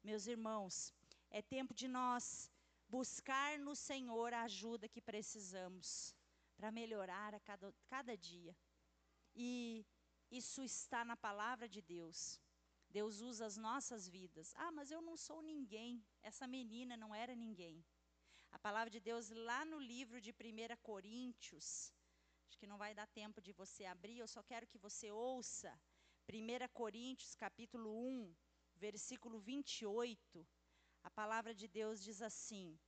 Meus 0.03 0.27
irmãos, 0.27 0.95
é 1.31 1.41
tempo 1.43 1.75
de 1.75 1.89
nós 1.89 2.51
buscar 2.89 3.59
no 3.59 3.75
Senhor 3.75 4.33
a 4.33 4.43
ajuda 4.43 4.89
que 4.89 5.01
precisamos 5.01 6.15
para 6.57 6.73
melhorar 6.73 7.35
a 7.35 7.41
cada, 7.41 7.73
cada 7.89 8.17
dia. 8.17 8.57
E 9.35 9.87
isso 10.31 10.63
está 10.63 11.05
na 11.05 11.17
palavra 11.17 11.69
de 11.69 11.81
Deus. 11.81 12.41
Deus 12.89 13.21
usa 13.21 13.47
as 13.47 13.57
nossas 13.57 14.09
vidas. 14.09 14.53
Ah, 14.57 14.73
mas 14.73 14.91
eu 14.91 15.01
não 15.01 15.17
sou 15.17 15.41
ninguém. 15.41 16.05
Essa 16.23 16.47
menina 16.47 16.97
não 16.97 17.15
era 17.15 17.35
ninguém. 17.35 17.85
A 18.53 18.59
palavra 18.59 18.91
de 18.91 19.01
Deus 19.01 19.31
lá 19.31 19.65
no 19.65 19.79
livro 19.79 20.21
de 20.21 20.33
1 20.33 20.77
Coríntios, 20.83 21.93
acho 22.47 22.59
que 22.59 22.67
não 22.67 22.77
vai 22.77 22.95
dar 22.95 23.07
tempo 23.07 23.41
de 23.41 23.53
você 23.53 23.85
abrir, 23.85 24.19
eu 24.19 24.29
só 24.29 24.43
quero 24.43 24.67
que 24.67 24.79
você 24.79 25.11
ouça. 25.11 25.71
1 26.29 26.69
Coríntios, 26.73 27.35
capítulo 27.35 27.91
1, 27.91 28.35
versículo 28.77 29.39
28. 29.39 30.47
A 31.03 31.11
palavra 31.11 31.55
de 31.55 31.67
Deus 31.69 32.03
diz 32.03 32.21
assim: 32.21 32.79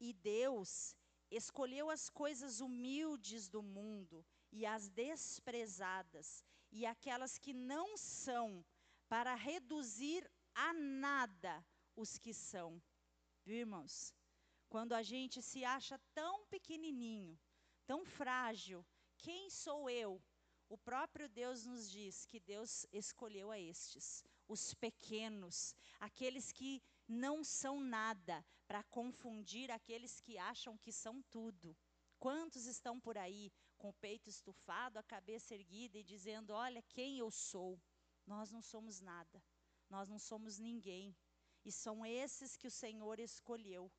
E 0.00 0.12
Deus 0.12 0.94
escolheu 1.30 1.90
as 1.90 2.08
coisas 2.08 2.60
humildes 2.60 3.48
do 3.48 3.62
mundo 3.62 4.24
e 4.50 4.64
as 4.64 4.88
desprezadas 4.88 6.44
e 6.70 6.84
aquelas 6.84 7.38
que 7.38 7.52
não 7.52 7.96
são, 7.96 8.64
para 9.08 9.34
reduzir 9.34 10.28
a 10.54 10.72
nada 10.72 11.64
os 11.94 12.18
que 12.18 12.34
são. 12.34 12.82
Viu, 13.44 13.58
irmãos? 13.58 14.12
Quando 14.68 14.92
a 14.94 15.02
gente 15.02 15.40
se 15.42 15.64
acha 15.64 15.98
tão 16.12 16.44
pequenininho, 16.46 17.38
tão 17.86 18.04
frágil, 18.04 18.84
quem 19.16 19.48
sou 19.48 19.88
eu? 19.88 20.22
O 20.68 20.76
próprio 20.76 21.28
Deus 21.28 21.64
nos 21.64 21.88
diz 21.88 22.26
que 22.26 22.40
Deus 22.40 22.84
escolheu 22.92 23.52
a 23.52 23.58
estes, 23.58 24.24
os 24.48 24.74
pequenos, 24.74 25.76
aqueles 26.00 26.50
que 26.50 26.82
não 27.06 27.44
são 27.44 27.80
nada, 27.80 28.44
para 28.66 28.82
confundir 28.82 29.70
aqueles 29.70 30.20
que 30.20 30.36
acham 30.36 30.76
que 30.76 30.92
são 30.92 31.22
tudo. 31.30 31.76
Quantos 32.18 32.66
estão 32.66 32.98
por 32.98 33.16
aí 33.16 33.52
com 33.78 33.90
o 33.90 33.94
peito 33.94 34.28
estufado, 34.28 34.98
a 34.98 35.04
cabeça 35.04 35.54
erguida 35.54 35.98
e 35.98 36.02
dizendo: 36.02 36.50
Olha 36.50 36.82
quem 36.82 37.18
eu 37.18 37.30
sou? 37.30 37.80
Nós 38.26 38.50
não 38.50 38.60
somos 38.60 39.00
nada, 39.00 39.40
nós 39.88 40.08
não 40.08 40.18
somos 40.18 40.58
ninguém. 40.58 41.16
E 41.64 41.70
são 41.70 42.04
esses 42.04 42.56
que 42.56 42.66
o 42.66 42.70
Senhor 42.70 43.20
escolheu 43.20 43.92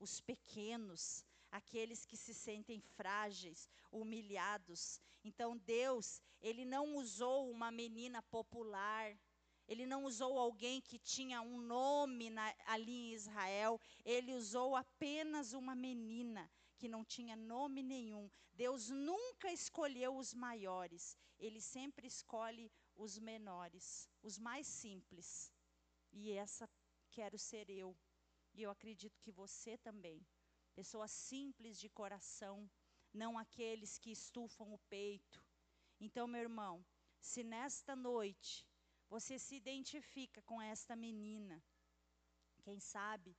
os 0.00 0.20
pequenos, 0.20 1.24
aqueles 1.52 2.04
que 2.04 2.16
se 2.16 2.34
sentem 2.34 2.80
frágeis, 2.80 3.68
humilhados. 3.92 5.00
Então 5.22 5.56
Deus, 5.58 6.20
ele 6.40 6.64
não 6.64 6.96
usou 6.96 7.50
uma 7.50 7.70
menina 7.70 8.22
popular, 8.22 9.16
ele 9.68 9.86
não 9.86 10.04
usou 10.04 10.38
alguém 10.38 10.80
que 10.80 10.98
tinha 10.98 11.40
um 11.42 11.60
nome 11.60 12.30
na, 12.30 12.52
ali 12.66 12.92
em 12.92 13.12
Israel, 13.12 13.80
ele 14.04 14.34
usou 14.34 14.74
apenas 14.74 15.52
uma 15.52 15.76
menina 15.76 16.50
que 16.76 16.88
não 16.88 17.04
tinha 17.04 17.36
nome 17.36 17.82
nenhum. 17.82 18.28
Deus 18.54 18.88
nunca 18.88 19.52
escolheu 19.52 20.16
os 20.16 20.34
maiores, 20.34 21.16
ele 21.38 21.60
sempre 21.60 22.06
escolhe 22.06 22.72
os 22.96 23.18
menores, 23.18 24.08
os 24.22 24.38
mais 24.38 24.66
simples. 24.66 25.52
E 26.12 26.32
essa 26.32 26.68
quero 27.10 27.38
ser 27.38 27.68
eu. 27.70 27.96
E 28.54 28.62
eu 28.62 28.70
acredito 28.70 29.20
que 29.20 29.32
você 29.32 29.76
também. 29.78 30.26
Pessoas 30.74 31.10
simples 31.10 31.78
de 31.78 31.88
coração, 31.88 32.70
não 33.12 33.38
aqueles 33.38 33.98
que 33.98 34.10
estufam 34.10 34.72
o 34.72 34.78
peito. 34.78 35.44
Então, 36.00 36.26
meu 36.26 36.40
irmão, 36.40 36.84
se 37.20 37.42
nesta 37.42 37.94
noite 37.94 38.66
você 39.08 39.38
se 39.38 39.56
identifica 39.56 40.40
com 40.42 40.62
esta 40.62 40.94
menina, 40.96 41.62
quem 42.62 42.78
sabe, 42.78 43.36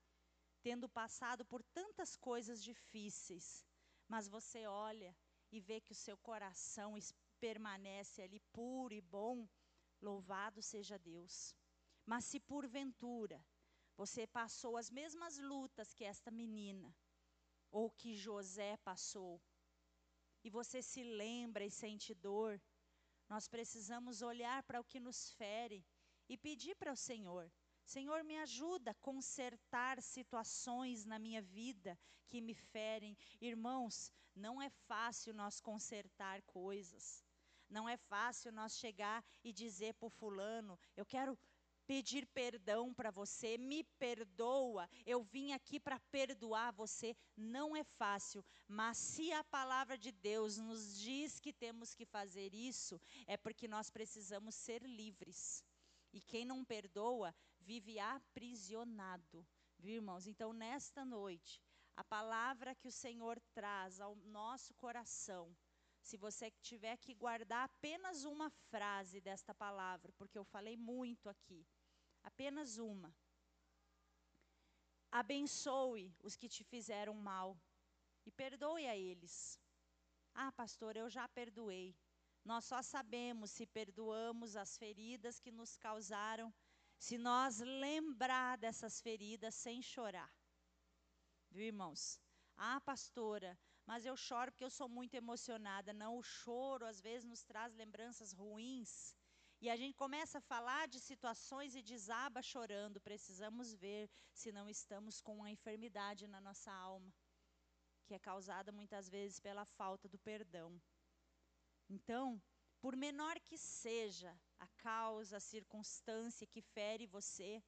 tendo 0.61 0.87
passado 0.89 1.45
por 1.45 1.63
tantas 1.63 2.15
coisas 2.15 2.63
difíceis, 2.63 3.65
mas 4.07 4.27
você 4.27 4.67
olha 4.67 5.15
e 5.51 5.59
vê 5.59 5.79
que 5.81 5.91
o 5.91 5.95
seu 5.95 6.17
coração 6.17 6.97
permanece 7.39 8.21
ali 8.21 8.39
puro 8.53 8.93
e 8.93 9.01
bom, 9.01 9.47
louvado 10.01 10.61
seja 10.61 10.97
Deus. 10.99 11.55
Mas 12.05 12.25
se 12.25 12.39
porventura 12.39 13.43
você 13.95 14.25
passou 14.27 14.77
as 14.77 14.89
mesmas 14.89 15.37
lutas 15.37 15.93
que 15.93 16.03
esta 16.03 16.31
menina, 16.31 16.95
ou 17.71 17.89
que 17.89 18.15
José 18.15 18.77
passou, 18.77 19.41
e 20.43 20.49
você 20.49 20.81
se 20.81 21.03
lembra 21.03 21.63
e 21.65 21.71
sente 21.71 22.13
dor, 22.13 22.61
nós 23.29 23.47
precisamos 23.47 24.21
olhar 24.21 24.63
para 24.63 24.81
o 24.81 24.83
que 24.83 24.99
nos 24.99 25.31
fere 25.33 25.85
e 26.27 26.37
pedir 26.37 26.75
para 26.75 26.91
o 26.91 26.97
Senhor: 26.97 27.51
Senhor, 27.85 28.23
me 28.23 28.37
ajuda 28.37 28.91
a 28.91 28.95
consertar 28.95 30.01
situações 30.01 31.05
na 31.05 31.19
minha 31.19 31.41
vida 31.41 31.97
que 32.27 32.41
me 32.41 32.53
ferem. 32.53 33.17
Irmãos, 33.39 34.11
não 34.35 34.61
é 34.61 34.69
fácil 34.69 35.33
nós 35.33 35.59
consertar 35.59 36.41
coisas. 36.43 37.23
Não 37.69 37.87
é 37.87 37.95
fácil 37.95 38.51
nós 38.51 38.77
chegar 38.77 39.23
e 39.43 39.53
dizer 39.53 39.93
para 39.93 40.07
o 40.07 40.09
fulano: 40.09 40.77
eu 40.95 41.05
quero 41.05 41.37
pedir 41.87 42.25
perdão 42.27 42.93
para 42.93 43.11
você, 43.11 43.57
me 43.57 43.83
perdoa, 43.99 44.89
eu 45.05 45.21
vim 45.23 45.51
aqui 45.53 45.79
para 45.79 45.99
perdoar 46.11 46.71
você. 46.71 47.15
Não 47.35 47.75
é 47.75 47.83
fácil, 47.83 48.43
mas 48.67 48.97
se 48.97 49.31
a 49.31 49.43
palavra 49.43 49.97
de 49.97 50.11
Deus 50.11 50.57
nos 50.57 50.99
diz 50.99 51.39
que 51.39 51.53
temos 51.53 51.93
que 51.93 52.05
fazer 52.05 52.53
isso, 52.53 52.99
é 53.27 53.37
porque 53.37 53.67
nós 53.67 53.89
precisamos 53.89 54.55
ser 54.55 54.81
livres. 54.83 55.63
E 56.13 56.19
quem 56.19 56.45
não 56.45 56.63
perdoa 56.65 57.33
vive 57.59 57.99
aprisionado, 57.99 59.45
viu, 59.79 59.95
irmãos? 59.95 60.27
Então, 60.27 60.51
nesta 60.51 61.05
noite, 61.05 61.61
a 61.95 62.03
palavra 62.03 62.75
que 62.75 62.87
o 62.87 62.91
Senhor 62.91 63.39
traz 63.53 63.99
ao 63.99 64.15
nosso 64.15 64.73
coração, 64.73 65.55
se 66.01 66.17
você 66.17 66.51
tiver 66.61 66.97
que 66.97 67.13
guardar 67.13 67.65
apenas 67.65 68.23
uma 68.25 68.49
frase 68.49 69.21
desta 69.21 69.53
palavra, 69.53 70.11
porque 70.13 70.37
eu 70.37 70.43
falei 70.43 70.75
muito 70.75 71.29
aqui, 71.29 71.65
apenas 72.23 72.77
uma. 72.77 73.15
Abençoe 75.11 76.15
os 76.23 76.35
que 76.35 76.47
te 76.47 76.63
fizeram 76.63 77.13
mal 77.13 77.59
e 78.25 78.31
perdoe 78.31 78.87
a 78.87 78.95
eles. 78.95 79.59
Ah, 80.33 80.51
pastor, 80.51 80.95
eu 80.95 81.09
já 81.09 81.27
perdoei. 81.27 81.95
Nós 82.43 82.65
só 82.65 82.81
sabemos 82.81 83.51
se 83.51 83.65
perdoamos 83.67 84.55
as 84.55 84.77
feridas 84.77 85.39
que 85.39 85.51
nos 85.51 85.77
causaram, 85.77 86.53
se 86.97 87.17
nós 87.17 87.59
lembrar 87.59 88.57
dessas 88.57 88.99
feridas 89.01 89.53
sem 89.53 89.81
chorar. 89.81 90.33
Viu, 91.51 91.65
irmãos? 91.65 92.19
Ah, 92.55 92.79
pastora, 92.81 93.59
mas 93.85 94.05
eu 94.05 94.15
choro 94.15 94.51
porque 94.51 94.63
eu 94.63 94.69
sou 94.69 94.87
muito 94.87 95.15
emocionada. 95.15 95.91
Não, 95.93 96.17
o 96.17 96.23
choro 96.23 96.85
às 96.85 97.01
vezes 97.01 97.25
nos 97.25 97.43
traz 97.43 97.73
lembranças 97.73 98.31
ruins. 98.31 99.15
E 99.59 99.69
a 99.69 99.75
gente 99.75 99.95
começa 99.95 100.39
a 100.39 100.47
falar 100.53 100.87
de 100.87 100.99
situações 100.99 101.75
e 101.75 101.83
desaba 101.83 102.41
chorando. 102.41 102.99
Precisamos 102.99 103.73
ver 103.75 104.09
se 104.33 104.51
não 104.51 104.67
estamos 104.67 105.21
com 105.21 105.35
uma 105.35 105.51
enfermidade 105.51 106.27
na 106.27 106.41
nossa 106.41 106.71
alma, 106.71 107.13
que 108.05 108.15
é 108.15 108.19
causada 108.19 108.71
muitas 108.71 109.07
vezes 109.07 109.39
pela 109.39 109.65
falta 109.65 110.09
do 110.09 110.17
perdão. 110.17 110.81
Então, 111.87 112.41
por 112.79 112.95
menor 112.95 113.39
que 113.39 113.57
seja 113.57 114.35
a 114.57 114.67
causa, 114.77 115.37
a 115.37 115.39
circunstância 115.39 116.47
que 116.47 116.61
fere 116.61 117.05
você, 117.05 117.63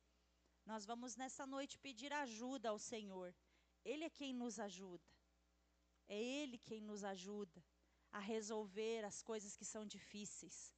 nós 0.65 0.85
vamos 0.85 1.15
nessa 1.15 1.45
noite 1.45 1.77
pedir 1.77 2.11
ajuda 2.11 2.69
ao 2.69 2.79
Senhor. 2.79 3.35
Ele 3.85 4.03
é 4.05 4.09
quem 4.09 4.33
nos 4.33 4.59
ajuda. 4.59 5.12
É 6.07 6.21
Ele 6.21 6.57
quem 6.57 6.81
nos 6.81 7.03
ajuda 7.03 7.63
a 8.11 8.19
resolver 8.19 9.03
as 9.03 9.21
coisas 9.21 9.55
que 9.55 9.65
são 9.65 9.85
difíceis. 9.85 10.71